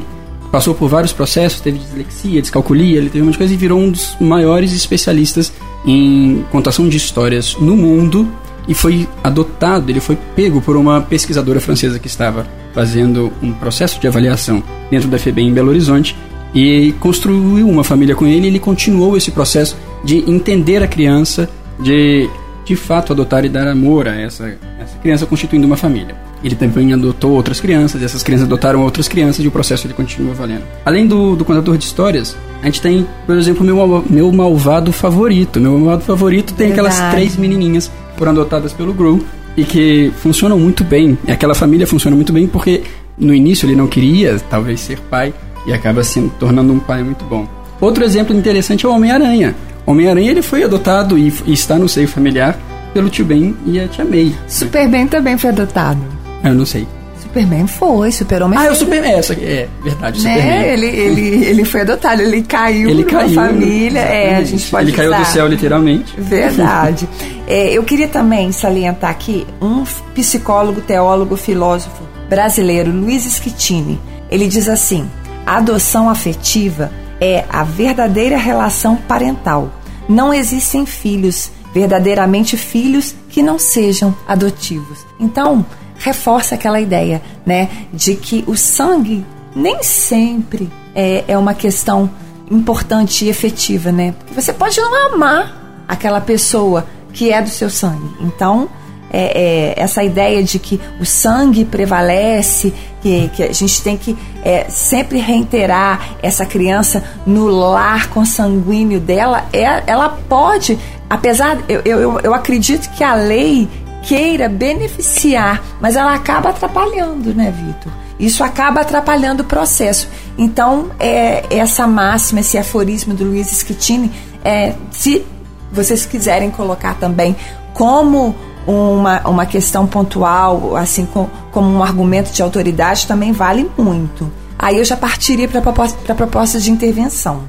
Passou 0.51 0.73
por 0.73 0.89
vários 0.89 1.13
processos, 1.13 1.61
teve 1.61 1.79
dislexia, 1.79 2.41
descalculia, 2.41 2.97
ele 2.97 3.09
teve 3.09 3.21
um 3.21 3.25
monte 3.25 3.33
de 3.33 3.37
coisa 3.39 3.53
e 3.53 3.57
virou 3.57 3.79
um 3.79 3.91
dos 3.91 4.15
maiores 4.19 4.73
especialistas 4.73 5.51
em 5.85 6.45
contação 6.51 6.87
de 6.87 6.97
histórias 6.97 7.55
no 7.59 7.75
mundo 7.75 8.27
e 8.67 8.73
foi 8.73 9.07
adotado, 9.23 9.89
ele 9.89 9.99
foi 9.99 10.17
pego 10.35 10.61
por 10.61 10.75
uma 10.75 11.01
pesquisadora 11.01 11.59
francesa 11.59 11.99
que 11.99 12.07
estava 12.07 12.45
fazendo 12.73 13.31
um 13.41 13.51
processo 13.51 13.99
de 13.99 14.07
avaliação 14.07 14.63
dentro 14.89 15.09
da 15.09 15.17
FEBEM 15.17 15.49
em 15.49 15.53
Belo 15.53 15.69
Horizonte 15.69 16.15
e 16.53 16.93
construiu 16.99 17.67
uma 17.67 17.83
família 17.83 18.15
com 18.15 18.27
ele 18.27 18.45
e 18.45 18.47
ele 18.47 18.59
continuou 18.59 19.17
esse 19.17 19.31
processo 19.31 19.77
de 20.03 20.17
entender 20.29 20.83
a 20.83 20.87
criança, 20.87 21.49
de 21.81 22.29
de 22.63 22.75
fato 22.75 23.11
adotar 23.11 23.43
e 23.43 23.49
dar 23.49 23.67
amor 23.67 24.07
a 24.07 24.15
essa, 24.15 24.57
essa 24.79 24.97
criança 25.01 25.25
constituindo 25.25 25.65
uma 25.65 25.77
família. 25.77 26.15
Ele 26.43 26.55
também 26.55 26.93
adotou 26.93 27.31
outras 27.31 27.59
crianças, 27.59 28.01
e 28.01 28.05
essas 28.05 28.23
crianças 28.23 28.47
adotaram 28.47 28.81
outras 28.83 29.07
crianças 29.07 29.43
e 29.43 29.47
o 29.47 29.51
processo 29.51 29.85
ele 29.85 29.93
continua 29.93 30.33
valendo. 30.33 30.63
Além 30.85 31.05
do, 31.05 31.35
do 31.35 31.45
contador 31.45 31.77
de 31.77 31.83
histórias, 31.83 32.35
a 32.61 32.65
gente 32.65 32.81
tem, 32.81 33.05
por 33.25 33.37
exemplo, 33.37 33.63
meu, 33.63 34.03
meu 34.09 34.31
malvado 34.31 34.91
favorito. 34.91 35.59
Meu 35.59 35.77
malvado 35.77 36.03
favorito 36.03 36.53
tem 36.53 36.69
Verdade. 36.69 36.89
aquelas 36.95 37.13
três 37.13 37.35
menininhas 37.35 37.87
que 37.87 38.17
foram 38.17 38.31
adotadas 38.31 38.73
pelo 38.73 38.93
Gru 38.93 39.23
e 39.55 39.63
que 39.63 40.11
funcionam 40.17 40.57
muito 40.57 40.83
bem. 40.83 41.17
E 41.27 41.31
aquela 41.31 41.53
família 41.53 41.85
funciona 41.85 42.15
muito 42.15 42.33
bem 42.33 42.47
porque 42.47 42.83
no 43.17 43.33
início 43.33 43.67
ele 43.67 43.75
não 43.75 43.87
queria, 43.87 44.39
talvez, 44.49 44.79
ser 44.79 44.99
pai 44.99 45.33
e 45.67 45.73
acaba 45.73 46.03
se 46.03 46.21
tornando 46.39 46.73
um 46.73 46.79
pai 46.79 47.03
muito 47.03 47.23
bom. 47.25 47.47
Outro 47.79 48.03
exemplo 48.03 48.35
interessante 48.35 48.85
é 48.85 48.89
o 48.89 48.93
Homem-Aranha. 48.93 49.55
Homem-Aranha 49.85 50.31
ele 50.31 50.41
foi 50.41 50.63
adotado 50.63 51.17
e, 51.17 51.33
e, 51.45 51.53
está 51.53 51.77
no 51.77 51.89
seio 51.89 52.07
familiar 52.07 52.57
pelo 52.93 53.09
tio 53.09 53.25
Ben 53.25 53.55
e 53.65 53.79
a 53.79 53.87
tia 53.87 54.05
May. 54.05 54.35
Superman 54.47 55.07
também 55.07 55.37
foi 55.37 55.49
adotado. 55.49 56.01
Eu 56.43 56.53
não 56.53 56.65
sei. 56.65 56.87
Superman 57.21 57.65
foi, 57.65 58.11
Super-Homem 58.11 58.59
Ah, 58.59 58.65
é 58.65 58.71
o 58.71 58.75
Superman, 58.75 59.13
essa 59.13 59.33
é 59.33 59.67
verdade, 59.81 60.21
né? 60.21 60.35
Superman. 60.35 60.63
Ele, 60.65 60.85
ele, 60.87 61.45
ele 61.47 61.65
foi 61.65 61.81
adotado, 61.81 62.21
ele 62.21 62.41
caiu 62.41 62.89
ele 62.89 63.03
numa 63.03 63.19
caiu, 63.19 63.35
família. 63.35 63.99
É, 63.99 64.35
a 64.35 64.43
gente 64.43 64.69
pode 64.69 64.89
Ele 64.89 64.97
caiu 64.97 65.15
do 65.15 65.25
céu, 65.25 65.47
literalmente. 65.47 66.13
Verdade. 66.17 67.07
é, 67.47 67.71
eu 67.71 67.83
queria 67.83 68.09
também 68.09 68.51
salientar 68.51 69.09
aqui 69.09 69.47
um 69.61 69.85
psicólogo, 70.13 70.81
teólogo, 70.81 71.37
filósofo 71.37 72.03
brasileiro, 72.29 72.91
Luiz 72.91 73.23
Schittini. 73.23 73.97
Ele 74.29 74.47
diz 74.47 74.67
assim: 74.67 75.09
a 75.45 75.57
adoção 75.57 76.09
afetiva 76.09 76.91
é 77.21 77.45
a 77.47 77.63
verdadeira 77.63 78.35
relação 78.35 78.95
parental. 78.95 79.71
Não 80.09 80.33
existem 80.33 80.85
filhos, 80.87 81.51
verdadeiramente 81.71 82.57
filhos, 82.57 83.15
que 83.29 83.43
não 83.43 83.59
sejam 83.59 84.13
adotivos. 84.27 85.05
Então, 85.19 85.63
reforça 85.99 86.55
aquela 86.55 86.81
ideia, 86.81 87.21
né, 87.45 87.69
de 87.93 88.15
que 88.15 88.43
o 88.47 88.57
sangue 88.57 89.23
nem 89.55 89.83
sempre 89.83 90.71
é, 90.95 91.23
é 91.27 91.37
uma 91.37 91.53
questão 91.53 92.09
importante 92.49 93.23
e 93.23 93.29
efetiva, 93.29 93.91
né? 93.91 94.13
Porque 94.17 94.33
você 94.33 94.51
pode 94.51 94.79
não 94.81 95.13
amar 95.13 95.85
aquela 95.87 96.19
pessoa 96.19 96.85
que 97.13 97.31
é 97.31 97.41
do 97.41 97.49
seu 97.49 97.69
sangue. 97.69 98.09
Então, 98.19 98.69
é, 99.11 99.73
é, 99.75 99.81
essa 99.81 100.03
ideia 100.03 100.41
de 100.43 100.57
que 100.57 100.79
o 100.99 101.05
sangue 101.05 101.65
prevalece, 101.65 102.73
que, 103.01 103.29
que 103.35 103.43
a 103.43 103.53
gente 103.53 103.81
tem 103.81 103.97
que 103.97 104.17
é, 104.43 104.65
sempre 104.69 105.19
reiterar 105.19 106.15
essa 106.23 106.45
criança 106.45 107.03
no 107.25 107.47
lar 107.47 108.09
consanguíneo 108.09 108.99
dela, 108.99 109.45
é, 109.51 109.83
ela 109.85 110.09
pode, 110.29 110.79
apesar, 111.09 111.57
eu, 111.67 111.81
eu, 111.81 112.19
eu 112.21 112.33
acredito 112.33 112.89
que 112.91 113.03
a 113.03 113.15
lei 113.15 113.67
queira 114.03 114.49
beneficiar, 114.49 115.61
mas 115.79 115.95
ela 115.95 116.13
acaba 116.13 116.49
atrapalhando, 116.49 117.33
né, 117.33 117.51
Vitor? 117.51 117.91
Isso 118.19 118.43
acaba 118.43 118.81
atrapalhando 118.81 119.41
o 119.41 119.45
processo. 119.45 120.07
Então, 120.37 120.91
é, 120.99 121.43
essa 121.49 121.87
máxima, 121.87 122.39
esse 122.39 122.57
aforismo 122.57 123.13
do 123.13 123.23
Luiz 123.23 123.47
Schittini, 123.47 124.11
é, 124.43 124.73
se 124.91 125.25
vocês 125.71 126.05
quiserem 126.05 126.51
colocar 126.51 126.95
também 126.95 127.35
como 127.73 128.35
uma, 128.67 129.27
uma 129.27 129.45
questão 129.45 129.87
pontual, 129.87 130.75
assim 130.75 131.05
com, 131.05 131.27
como 131.51 131.67
um 131.67 131.83
argumento 131.83 132.31
de 132.31 132.41
autoridade, 132.41 133.07
também 133.07 133.31
vale 133.31 133.69
muito. 133.77 134.31
Aí 134.57 134.77
eu 134.77 134.85
já 134.85 134.95
partiria 134.95 135.47
para 135.47 135.59
a 135.59 136.15
proposta, 136.15 136.59
de 136.59 136.71
intervenção. 136.71 137.43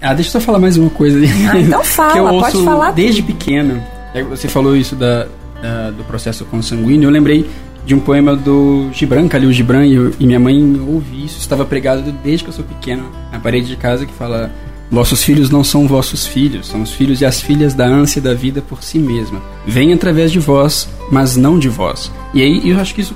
Ah, 0.00 0.14
deixa 0.14 0.28
eu 0.28 0.32
só 0.32 0.40
falar 0.40 0.58
mais 0.58 0.76
uma 0.76 0.90
coisa. 0.90 1.18
Ah, 1.50 1.58
então 1.58 1.82
fala, 1.84 2.12
que 2.12 2.18
eu 2.18 2.24
ouço 2.26 2.52
pode 2.52 2.64
falar. 2.64 2.90
Desde 2.92 3.22
pequeno, 3.22 3.82
você 4.28 4.46
falou 4.46 4.76
isso 4.76 4.94
da, 4.94 5.26
da, 5.62 5.90
do 5.90 6.04
processo 6.04 6.44
consanguíneo, 6.44 7.06
eu 7.06 7.10
lembrei 7.10 7.48
de 7.84 7.94
um 7.94 8.00
poema 8.00 8.36
do 8.36 8.90
Gibran, 8.92 9.26
Khalil 9.26 9.52
Gibran, 9.52 9.86
e, 9.86 9.94
eu, 9.94 10.12
e 10.20 10.26
minha 10.26 10.38
mãe 10.38 10.62
ouvi 10.86 11.24
isso, 11.24 11.38
estava 11.38 11.64
pregado 11.64 12.12
desde 12.22 12.44
que 12.44 12.50
eu 12.50 12.54
sou 12.54 12.64
pequeno, 12.64 13.10
na 13.32 13.40
parede 13.40 13.68
de 13.68 13.76
casa, 13.76 14.04
que 14.04 14.12
fala 14.12 14.50
Vossos 14.90 15.22
filhos 15.22 15.50
não 15.50 15.62
são 15.62 15.86
vossos 15.86 16.26
filhos, 16.26 16.66
são 16.66 16.82
os 16.82 16.92
filhos 16.92 17.20
e 17.20 17.24
as 17.24 17.40
filhas 17.40 17.74
da 17.74 17.86
ânsia 17.86 18.20
da 18.20 18.34
vida 18.34 18.60
por 18.60 18.82
si 18.82 18.98
mesma. 18.98 19.40
Vêm 19.64 19.92
através 19.92 20.32
de 20.32 20.40
vós, 20.40 20.88
mas 21.12 21.36
não 21.36 21.60
de 21.60 21.68
vós. 21.68 22.10
E 22.34 22.42
aí 22.42 22.68
eu 22.68 22.80
acho 22.80 22.92
que 22.92 23.00
isso 23.00 23.14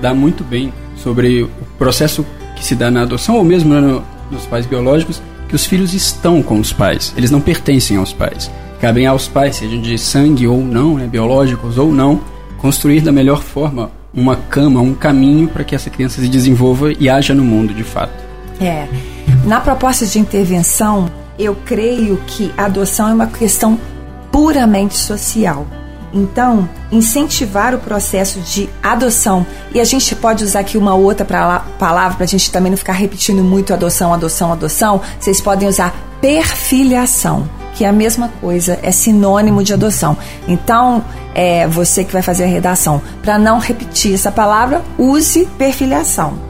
dá 0.00 0.14
muito 0.14 0.44
bem 0.44 0.72
sobre 0.94 1.42
o 1.42 1.50
processo 1.76 2.24
que 2.54 2.64
se 2.64 2.76
dá 2.76 2.92
na 2.92 3.02
adoção, 3.02 3.36
ou 3.36 3.44
mesmo 3.44 3.74
no, 3.74 4.04
nos 4.30 4.46
pais 4.46 4.66
biológicos, 4.66 5.20
que 5.48 5.56
os 5.56 5.66
filhos 5.66 5.94
estão 5.94 6.44
com 6.44 6.60
os 6.60 6.72
pais, 6.72 7.12
eles 7.16 7.30
não 7.32 7.40
pertencem 7.40 7.96
aos 7.96 8.12
pais. 8.12 8.48
Cabem 8.80 9.06
aos 9.06 9.26
pais, 9.26 9.56
sejam 9.56 9.80
de 9.80 9.98
sangue 9.98 10.46
ou 10.46 10.62
não, 10.62 10.94
né, 10.94 11.08
biológicos 11.08 11.76
ou 11.76 11.92
não, 11.92 12.20
construir 12.58 13.00
da 13.00 13.10
melhor 13.10 13.42
forma 13.42 13.90
uma 14.14 14.36
cama, 14.36 14.80
um 14.80 14.94
caminho 14.94 15.48
para 15.48 15.64
que 15.64 15.74
essa 15.74 15.90
criança 15.90 16.20
se 16.20 16.28
desenvolva 16.28 16.92
e 16.98 17.08
haja 17.08 17.34
no 17.34 17.42
mundo 17.42 17.74
de 17.74 17.82
fato. 17.82 18.29
É. 18.60 18.86
Na 19.44 19.60
proposta 19.60 20.04
de 20.04 20.18
intervenção, 20.18 21.10
eu 21.38 21.56
creio 21.64 22.18
que 22.26 22.52
a 22.56 22.66
adoção 22.66 23.08
é 23.08 23.14
uma 23.14 23.26
questão 23.26 23.78
puramente 24.30 24.96
social. 24.96 25.66
Então, 26.12 26.68
incentivar 26.90 27.74
o 27.74 27.78
processo 27.78 28.40
de 28.40 28.68
adoção, 28.82 29.46
e 29.72 29.80
a 29.80 29.84
gente 29.84 30.14
pode 30.14 30.44
usar 30.44 30.60
aqui 30.60 30.76
uma 30.76 30.94
outra 30.94 31.24
palavra 31.78 32.16
para 32.16 32.24
a 32.24 32.28
gente 32.28 32.50
também 32.50 32.70
não 32.70 32.76
ficar 32.76 32.92
repetindo 32.92 33.42
muito 33.42 33.72
adoção, 33.72 34.12
adoção, 34.12 34.52
adoção, 34.52 35.00
vocês 35.18 35.40
podem 35.40 35.68
usar 35.68 35.94
perfiliação, 36.20 37.48
que 37.74 37.84
é 37.84 37.88
a 37.88 37.92
mesma 37.92 38.28
coisa, 38.40 38.78
é 38.82 38.90
sinônimo 38.90 39.62
de 39.62 39.72
adoção. 39.72 40.18
Então, 40.48 41.02
é 41.32 41.66
você 41.68 42.04
que 42.04 42.12
vai 42.12 42.22
fazer 42.22 42.44
a 42.44 42.48
redação, 42.48 43.00
para 43.22 43.38
não 43.38 43.58
repetir 43.58 44.12
essa 44.12 44.32
palavra, 44.32 44.82
use 44.98 45.46
perfiliação 45.56 46.49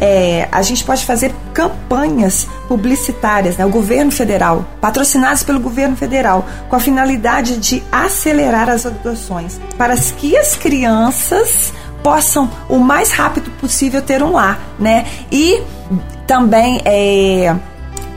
é, 0.00 0.48
a 0.50 0.62
gente 0.62 0.82
pode 0.82 1.04
fazer 1.04 1.32
campanhas 1.52 2.48
publicitárias, 2.66 3.58
né, 3.58 3.66
o 3.66 3.68
governo 3.68 4.10
federal, 4.10 4.64
patrocinadas 4.80 5.42
pelo 5.42 5.60
governo 5.60 5.94
federal, 5.94 6.46
com 6.70 6.76
a 6.76 6.80
finalidade 6.80 7.58
de 7.58 7.82
acelerar 7.92 8.70
as 8.70 8.86
adoções, 8.86 9.60
para 9.76 9.94
que 9.96 10.36
as 10.36 10.56
crianças 10.56 11.72
possam 12.02 12.50
o 12.66 12.78
mais 12.78 13.10
rápido 13.10 13.50
possível 13.60 14.00
ter 14.00 14.22
um 14.22 14.32
lar, 14.32 14.58
né? 14.78 15.06
E 15.30 15.62
também 16.26 16.80
é, 16.86 17.54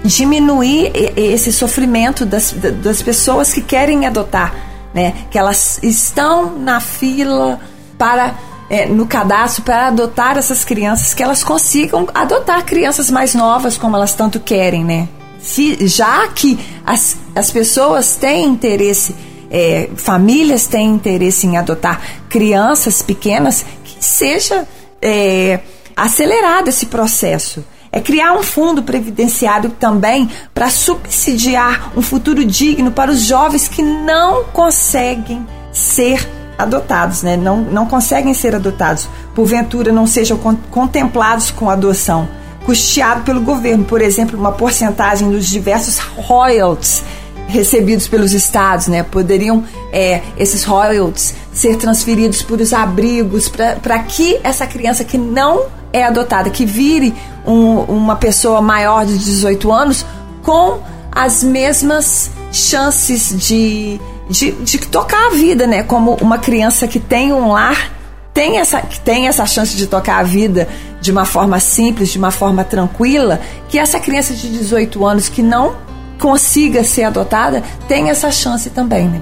diminuir 0.05 0.91
esse 1.17 1.51
sofrimento 1.51 2.25
das, 2.25 2.53
das 2.81 3.01
pessoas 3.01 3.51
que 3.51 3.61
querem 3.61 4.05
adotar, 4.05 4.55
né? 4.93 5.13
Que 5.29 5.37
elas 5.37 5.81
estão 5.83 6.57
na 6.57 6.79
fila 6.79 7.59
para 7.97 8.33
é, 8.69 8.85
no 8.85 9.05
cadastro 9.05 9.63
para 9.63 9.87
adotar 9.87 10.37
essas 10.37 10.63
crianças, 10.63 11.13
que 11.13 11.21
elas 11.21 11.43
consigam 11.43 12.07
adotar 12.13 12.63
crianças 12.65 13.09
mais 13.11 13.33
novas, 13.35 13.77
como 13.77 13.95
elas 13.95 14.13
tanto 14.13 14.39
querem, 14.39 14.83
né? 14.83 15.07
Se, 15.39 15.87
já 15.87 16.27
que 16.29 16.57
as, 16.85 17.17
as 17.35 17.51
pessoas 17.51 18.15
têm 18.15 18.45
interesse, 18.45 19.15
é, 19.51 19.89
famílias 19.95 20.67
têm 20.67 20.89
interesse 20.89 21.45
em 21.45 21.57
adotar 21.57 22.01
crianças 22.29 23.01
pequenas, 23.01 23.65
que 23.83 24.03
seja 24.03 24.67
é, 25.01 25.59
acelerado 25.95 26.69
esse 26.69 26.85
processo. 26.85 27.63
É 27.91 27.99
criar 27.99 28.33
um 28.33 28.41
fundo 28.41 28.81
previdenciário 28.81 29.69
também 29.69 30.27
para 30.51 30.69
subsidiar 30.69 31.91
um 31.95 32.01
futuro 32.01 32.43
digno 32.43 32.91
para 32.91 33.11
os 33.11 33.21
jovens 33.21 33.67
que 33.67 33.83
não 33.83 34.45
conseguem 34.45 35.45
ser 35.71 36.27
adotados, 36.57 37.23
né? 37.23 37.35
não, 37.35 37.57
não 37.57 37.85
conseguem 37.85 38.33
ser 38.33 38.55
adotados, 38.55 39.09
porventura 39.33 39.91
não 39.91 40.05
sejam 40.05 40.37
contemplados 40.69 41.51
com 41.51 41.69
adoção, 41.69 42.27
custeado 42.65 43.23
pelo 43.23 43.41
governo, 43.41 43.83
por 43.83 44.01
exemplo, 44.01 44.39
uma 44.39 44.51
porcentagem 44.51 45.29
dos 45.29 45.47
diversos 45.47 45.97
royalties 45.97 47.03
recebidos 47.47 48.07
pelos 48.07 48.33
estados, 48.33 48.87
né? 48.87 49.03
Poderiam 49.03 49.63
é, 49.91 50.21
esses 50.37 50.63
royalties 50.63 51.35
ser 51.51 51.75
transferidos 51.77 52.41
para 52.41 52.61
os 52.61 52.73
abrigos, 52.73 53.49
para 53.49 53.99
que 53.99 54.39
essa 54.43 54.65
criança 54.65 55.03
que 55.03 55.17
não 55.17 55.65
é 55.91 56.03
adotada, 56.03 56.49
que 56.49 56.65
vire 56.65 57.13
um, 57.45 57.79
uma 57.81 58.15
pessoa 58.15 58.61
maior 58.61 59.05
de 59.05 59.17
18 59.17 59.71
anos 59.71 60.05
com 60.41 60.79
as 61.11 61.43
mesmas 61.43 62.31
chances 62.51 63.35
de 63.37 63.99
de, 64.29 64.51
de 64.51 64.77
tocar 64.79 65.27
a 65.27 65.29
vida, 65.31 65.67
né? 65.67 65.83
Como 65.83 66.15
uma 66.21 66.37
criança 66.37 66.87
que 66.87 66.99
tem 66.99 67.33
um 67.33 67.51
lar 67.51 67.91
tem 68.33 68.57
essa, 68.57 68.81
que 68.81 68.99
tem 68.99 69.27
essa 69.27 69.45
chance 69.45 69.77
de 69.77 69.85
tocar 69.85 70.17
a 70.19 70.23
vida 70.23 70.67
de 70.99 71.11
uma 71.11 71.23
forma 71.23 71.59
simples, 71.59 72.09
de 72.09 72.17
uma 72.17 72.31
forma 72.31 72.63
tranquila, 72.63 73.39
que 73.69 73.77
essa 73.77 73.99
criança 73.99 74.33
de 74.33 74.49
18 74.49 75.05
anos 75.05 75.29
que 75.29 75.41
não 75.41 75.75
consiga 76.19 76.83
ser 76.83 77.03
adotada 77.03 77.61
tem 77.87 78.09
essa 78.09 78.31
chance 78.31 78.69
também, 78.69 79.07
né? 79.07 79.21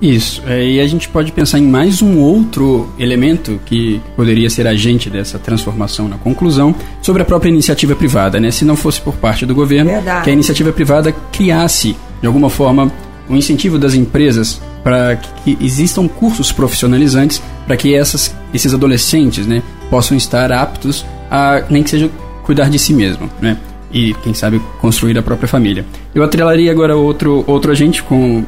Isso. 0.00 0.42
É, 0.46 0.64
e 0.64 0.80
a 0.80 0.86
gente 0.86 1.08
pode 1.08 1.30
pensar 1.30 1.58
em 1.58 1.66
mais 1.66 2.00
um 2.00 2.18
outro 2.18 2.88
elemento 2.98 3.60
que 3.66 4.00
poderia 4.16 4.48
ser 4.48 4.66
agente 4.66 5.10
dessa 5.10 5.38
transformação 5.38 6.08
na 6.08 6.16
conclusão 6.16 6.74
sobre 7.02 7.20
a 7.20 7.24
própria 7.24 7.50
iniciativa 7.50 7.94
privada, 7.94 8.40
né? 8.40 8.50
Se 8.50 8.64
não 8.64 8.76
fosse 8.76 9.00
por 9.00 9.14
parte 9.16 9.44
do 9.44 9.54
governo, 9.54 9.90
Verdade. 9.90 10.24
que 10.24 10.30
a 10.30 10.32
iniciativa 10.32 10.72
privada 10.72 11.14
criasse 11.30 11.94
de 12.20 12.26
alguma 12.26 12.48
forma 12.48 12.90
o 13.30 13.36
incentivo 13.36 13.78
das 13.78 13.94
empresas 13.94 14.60
para 14.82 15.16
que 15.16 15.56
existam 15.60 16.08
cursos 16.08 16.50
profissionalizantes 16.50 17.40
para 17.66 17.76
que 17.76 17.94
essas, 17.94 18.34
esses 18.52 18.74
adolescentes 18.74 19.46
né, 19.46 19.62
possam 19.88 20.16
estar 20.16 20.50
aptos 20.50 21.06
a, 21.30 21.62
nem 21.70 21.82
que 21.82 21.90
seja, 21.90 22.10
cuidar 22.42 22.68
de 22.68 22.78
si 22.78 22.92
mesmo, 22.92 23.30
né? 23.40 23.56
E, 23.92 24.14
quem 24.22 24.34
sabe, 24.34 24.60
construir 24.80 25.16
a 25.18 25.22
própria 25.22 25.48
família. 25.48 25.84
Eu 26.14 26.22
atrelaria 26.22 26.70
agora 26.70 26.96
outro, 26.96 27.44
outro 27.46 27.72
agente 27.72 28.02
com, 28.02 28.44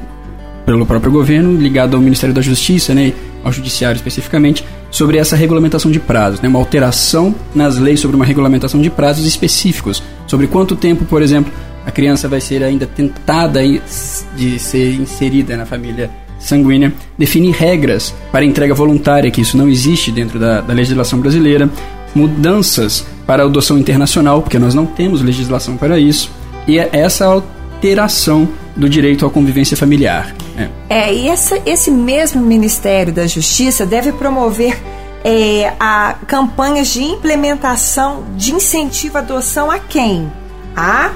pelo 0.64 0.86
próprio 0.86 1.10
governo, 1.10 1.60
ligado 1.60 1.96
ao 1.96 2.02
Ministério 2.02 2.34
da 2.34 2.40
Justiça, 2.40 2.94
né, 2.94 3.12
ao 3.42 3.52
Judiciário 3.52 3.96
especificamente, 3.96 4.64
sobre 4.90 5.18
essa 5.18 5.34
regulamentação 5.34 5.90
de 5.90 5.98
prazos, 5.98 6.40
né, 6.40 6.48
uma 6.48 6.58
alteração 6.58 7.34
nas 7.54 7.76
leis 7.76 7.98
sobre 7.98 8.14
uma 8.14 8.24
regulamentação 8.24 8.80
de 8.80 8.90
prazos 8.90 9.26
específicos, 9.26 10.02
sobre 10.26 10.46
quanto 10.46 10.76
tempo, 10.76 11.04
por 11.04 11.22
exemplo, 11.22 11.52
a 11.84 11.90
criança 11.90 12.28
vai 12.28 12.40
ser 12.40 12.62
ainda 12.62 12.86
tentada 12.86 13.60
de 14.36 14.58
ser 14.58 14.94
inserida 14.94 15.56
na 15.56 15.66
família 15.66 16.10
sanguínea, 16.38 16.92
definir 17.16 17.52
regras 17.52 18.14
para 18.30 18.44
entrega 18.44 18.74
voluntária, 18.74 19.30
que 19.30 19.40
isso 19.40 19.56
não 19.56 19.68
existe 19.68 20.10
dentro 20.10 20.38
da, 20.38 20.60
da 20.60 20.74
legislação 20.74 21.20
brasileira, 21.20 21.68
mudanças 22.14 23.06
para 23.26 23.42
a 23.42 23.46
adoção 23.46 23.78
internacional, 23.78 24.42
porque 24.42 24.58
nós 24.58 24.74
não 24.74 24.84
temos 24.84 25.22
legislação 25.22 25.76
para 25.76 25.98
isso, 25.98 26.30
e 26.66 26.78
é 26.78 26.88
essa 26.92 27.26
alteração 27.26 28.48
do 28.76 28.88
direito 28.88 29.24
à 29.24 29.30
convivência 29.30 29.76
familiar. 29.76 30.34
É, 30.56 30.68
é 30.88 31.14
e 31.14 31.28
essa, 31.28 31.60
esse 31.64 31.90
mesmo 31.90 32.42
Ministério 32.42 33.12
da 33.12 33.26
Justiça 33.26 33.86
deve 33.86 34.12
promover 34.12 34.76
é, 35.24 35.72
a 35.78 36.16
campanhas 36.26 36.88
de 36.88 37.02
implementação 37.02 38.24
de 38.36 38.52
incentivo 38.52 39.18
à 39.18 39.20
adoção 39.20 39.70
a 39.70 39.78
quem? 39.78 40.30
A 40.76 41.12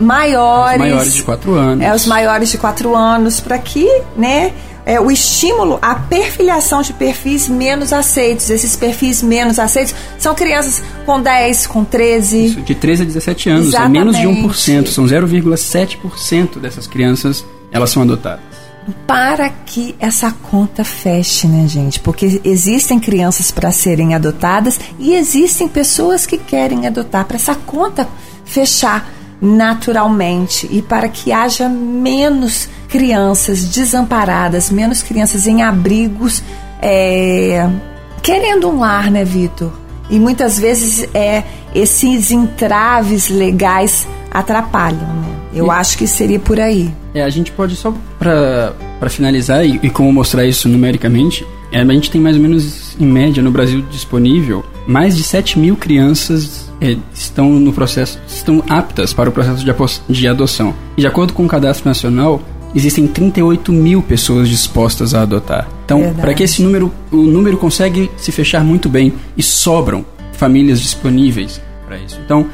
maiores. 0.00 0.72
Os 0.72 0.78
maiores 0.78 1.14
de 1.14 1.22
4 1.22 1.54
anos. 1.54 1.84
É, 1.84 1.94
os 1.94 2.06
maiores 2.06 2.48
de 2.50 2.58
4 2.58 2.96
anos, 2.96 3.40
para 3.40 3.58
que, 3.58 3.86
né? 4.16 4.52
É, 4.86 4.98
o 4.98 5.10
estímulo 5.10 5.78
à 5.82 5.94
perfilhação 5.94 6.80
de 6.80 6.92
perfis 6.94 7.46
menos 7.46 7.92
aceitos. 7.92 8.48
Esses 8.48 8.74
perfis 8.74 9.22
menos 9.22 9.58
aceitos 9.58 9.94
são 10.18 10.34
crianças 10.34 10.82
com 11.04 11.20
10, 11.20 11.66
com 11.66 11.84
13. 11.84 12.46
Isso, 12.46 12.60
de 12.62 12.74
13 12.74 13.02
a 13.02 13.06
17 13.06 13.50
anos, 13.50 13.68
Exatamente. 13.68 13.96
é 13.96 14.00
menos 14.00 14.16
de 14.16 14.26
1%, 14.26 14.88
são 14.88 15.04
0,7% 15.04 16.58
dessas 16.58 16.86
crianças, 16.86 17.44
elas 17.70 17.90
são 17.90 18.02
adotadas 18.02 18.50
para 19.06 19.48
que 19.48 19.94
essa 19.98 20.32
conta 20.50 20.84
feche, 20.84 21.46
né, 21.46 21.68
gente? 21.68 22.00
Porque 22.00 22.40
existem 22.44 22.98
crianças 22.98 23.50
para 23.50 23.70
serem 23.70 24.14
adotadas 24.14 24.80
e 24.98 25.14
existem 25.14 25.68
pessoas 25.68 26.26
que 26.26 26.38
querem 26.38 26.86
adotar 26.86 27.24
para 27.24 27.36
essa 27.36 27.54
conta 27.54 28.08
fechar 28.44 29.08
naturalmente 29.40 30.68
e 30.70 30.82
para 30.82 31.08
que 31.08 31.32
haja 31.32 31.68
menos 31.68 32.68
crianças 32.88 33.64
desamparadas, 33.64 34.70
menos 34.70 35.02
crianças 35.02 35.46
em 35.46 35.62
abrigos 35.62 36.42
é, 36.82 37.68
querendo 38.22 38.68
um 38.68 38.80
lar, 38.80 39.10
né, 39.10 39.24
Vitor? 39.24 39.72
E 40.08 40.18
muitas 40.18 40.58
vezes 40.58 41.08
é 41.14 41.44
esses 41.74 42.30
entraves 42.30 43.28
legais 43.28 44.08
atrapalham, 44.30 44.98
né? 45.00 45.36
Eu 45.54 45.66
e, 45.66 45.70
acho 45.70 45.96
que 45.96 46.06
seria 46.06 46.38
por 46.38 46.58
aí. 46.58 46.92
É, 47.14 47.22
a 47.22 47.30
gente 47.30 47.52
pode 47.52 47.76
só 47.76 47.94
para 48.18 49.08
finalizar 49.08 49.64
e, 49.64 49.80
e, 49.82 49.90
como 49.90 50.12
mostrar 50.12 50.44
isso 50.44 50.68
numericamente, 50.68 51.46
é, 51.72 51.80
a 51.80 51.84
gente 51.84 52.10
tem 52.10 52.20
mais 52.20 52.36
ou 52.36 52.42
menos 52.42 52.96
em 53.00 53.06
média 53.06 53.42
no 53.42 53.50
Brasil 53.50 53.82
disponível 53.90 54.64
mais 54.86 55.16
de 55.16 55.22
7 55.22 55.58
mil 55.58 55.76
crianças 55.76 56.70
é, 56.80 56.96
estão 57.14 57.50
no 57.50 57.72
processo, 57.72 58.18
estão 58.26 58.62
aptas 58.68 59.12
para 59.12 59.28
o 59.28 59.32
processo 59.32 59.64
de, 59.64 60.12
de 60.12 60.28
adoção. 60.28 60.74
E 60.96 61.00
de 61.00 61.06
acordo 61.06 61.32
com 61.32 61.44
o 61.44 61.48
Cadastro 61.48 61.88
Nacional, 61.88 62.42
existem 62.74 63.06
38 63.06 63.72
mil 63.72 64.02
pessoas 64.02 64.48
dispostas 64.48 65.14
a 65.14 65.22
adotar. 65.22 65.68
Então, 65.84 66.14
para 66.14 66.34
que 66.34 66.42
esse 66.42 66.62
número, 66.62 66.92
o 67.10 67.16
número 67.16 67.56
consegue 67.56 68.10
se 68.16 68.32
fechar 68.32 68.64
muito 68.64 68.88
bem 68.88 69.12
e 69.36 69.42
sobram 69.42 70.04
famílias 70.32 70.80
disponíveis 70.80 71.60
para 71.86 71.98
isso. 71.98 72.18
Então, 72.24 72.46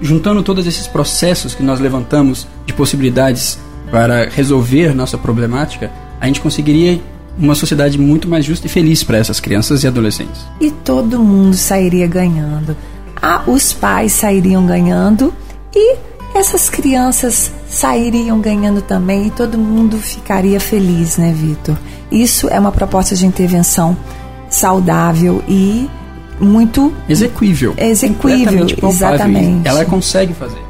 juntando 0.00 0.42
todos 0.42 0.66
esses 0.66 0.86
processos 0.86 1.54
que 1.54 1.62
nós 1.62 1.80
levantamos 1.80 2.46
de 2.66 2.72
possibilidades 2.72 3.58
para 3.90 4.28
resolver 4.28 4.94
nossa 4.94 5.18
problemática, 5.18 5.90
a 6.20 6.26
gente 6.26 6.40
conseguiria 6.40 7.00
uma 7.38 7.54
sociedade 7.54 7.98
muito 7.98 8.28
mais 8.28 8.44
justa 8.44 8.66
e 8.66 8.70
feliz 8.70 9.02
para 9.02 9.18
essas 9.18 9.40
crianças 9.40 9.82
e 9.82 9.86
adolescentes. 9.86 10.44
E 10.60 10.70
todo 10.70 11.18
mundo 11.18 11.54
sairia 11.54 12.06
ganhando. 12.06 12.76
Ah, 13.20 13.42
os 13.46 13.72
pais 13.72 14.12
sairiam 14.12 14.66
ganhando 14.66 15.32
e 15.74 15.96
essas 16.34 16.70
crianças 16.70 17.52
sairiam 17.68 18.40
ganhando 18.40 18.82
também 18.82 19.26
e 19.26 19.30
todo 19.30 19.58
mundo 19.58 19.98
ficaria 19.98 20.60
feliz, 20.60 21.16
né, 21.16 21.32
Vitor? 21.32 21.76
Isso 22.10 22.48
é 22.48 22.58
uma 22.58 22.72
proposta 22.72 23.14
de 23.14 23.26
intervenção 23.26 23.96
saudável 24.48 25.42
e 25.48 25.88
muito 26.40 26.92
execuível. 27.08 27.74
Execuível, 27.76 28.66
exatamente. 28.88 29.68
Ela 29.68 29.84
consegue 29.84 30.32
fazer. 30.32 30.60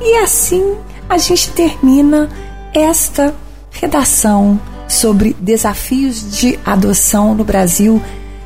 E 0.00 0.16
assim 0.18 0.74
a 1.08 1.18
gente 1.18 1.50
termina 1.50 2.28
esta 2.72 3.34
redação 3.70 4.60
sobre 4.88 5.36
desafios 5.38 6.38
de 6.38 6.58
adoção 6.64 7.34
no 7.34 7.44
Brasil, 7.44 8.02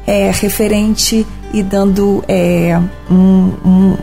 é, 0.07 0.31
referente 0.31 1.27
e 1.55 1.63
dando 1.63 2.25
é, 2.27 2.79
um, 3.11 3.53
um, 3.65 3.97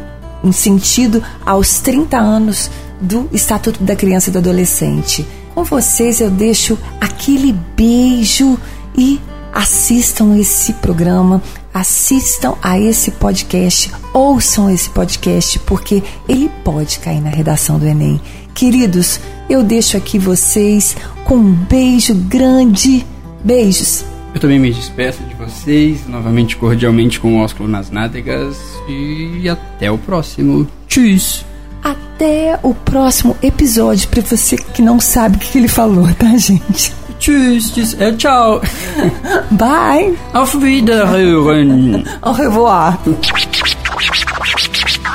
um 0.45 0.51
sentido 0.51 1.21
aos 1.45 1.79
30 1.79 2.17
anos 2.17 2.71
do 3.01 3.29
Estatuto 3.31 3.83
da 3.83 3.95
Criança 3.95 4.29
e 4.29 4.33
do 4.33 4.39
Adolescente. 4.39 5.27
Com 5.53 5.63
vocês 5.63 6.21
eu 6.21 6.29
deixo 6.29 6.77
aquele 7.01 7.53
beijo 7.75 8.57
e 8.97 9.19
assistam 9.53 10.37
esse 10.37 10.73
programa, 10.73 11.41
assistam 11.73 12.55
a 12.61 12.79
esse 12.79 13.11
podcast, 13.11 13.91
ouçam 14.13 14.69
esse 14.69 14.89
podcast, 14.89 15.59
porque 15.59 16.03
ele 16.27 16.49
pode 16.63 16.99
cair 16.99 17.21
na 17.21 17.29
redação 17.29 17.77
do 17.77 17.85
Enem. 17.85 18.21
Queridos, 18.59 19.21
eu 19.49 19.63
deixo 19.63 19.95
aqui 19.95 20.19
vocês 20.19 20.93
com 21.23 21.35
um 21.35 21.53
beijo 21.53 22.13
grande. 22.13 23.05
Beijos. 23.41 24.03
Eu 24.35 24.41
também 24.41 24.59
me 24.59 24.69
despeço 24.69 25.23
de 25.23 25.33
vocês, 25.35 26.05
novamente 26.05 26.57
cordialmente 26.57 27.21
com 27.21 27.37
o 27.37 27.39
ósculo 27.39 27.69
nas 27.69 27.89
nádegas 27.89 28.57
e 28.89 29.47
até 29.47 29.89
o 29.89 29.97
próximo. 29.97 30.67
Tchau. 30.89 31.45
Até 31.81 32.59
o 32.61 32.73
próximo 32.73 33.37
episódio, 33.41 34.09
para 34.09 34.21
você 34.23 34.57
que 34.57 34.81
não 34.81 34.99
sabe 34.99 35.37
o 35.37 35.39
que 35.39 35.57
ele 35.57 35.69
falou, 35.69 36.13
tá, 36.15 36.27
gente? 36.35 36.93
Tschüss, 37.17 37.95
é, 37.97 38.11
tchau. 38.11 38.61
Bye. 39.51 40.17
Auf 40.33 40.57
Wiederhören. 40.57 42.03
Au 42.21 42.33
revoir. 42.33 42.99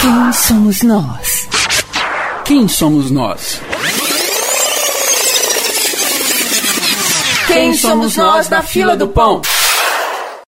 Quem 0.01 0.33
somos 0.33 0.81
nós? 0.83 1.34
Quem 2.45 2.69
somos 2.69 3.11
nós? 3.11 3.59
Quem 7.47 7.75
somos 7.75 8.17
nós 8.17 8.51
na 8.51 8.63
fila 8.63 8.95
do 8.95 9.09
pão? 9.09 9.41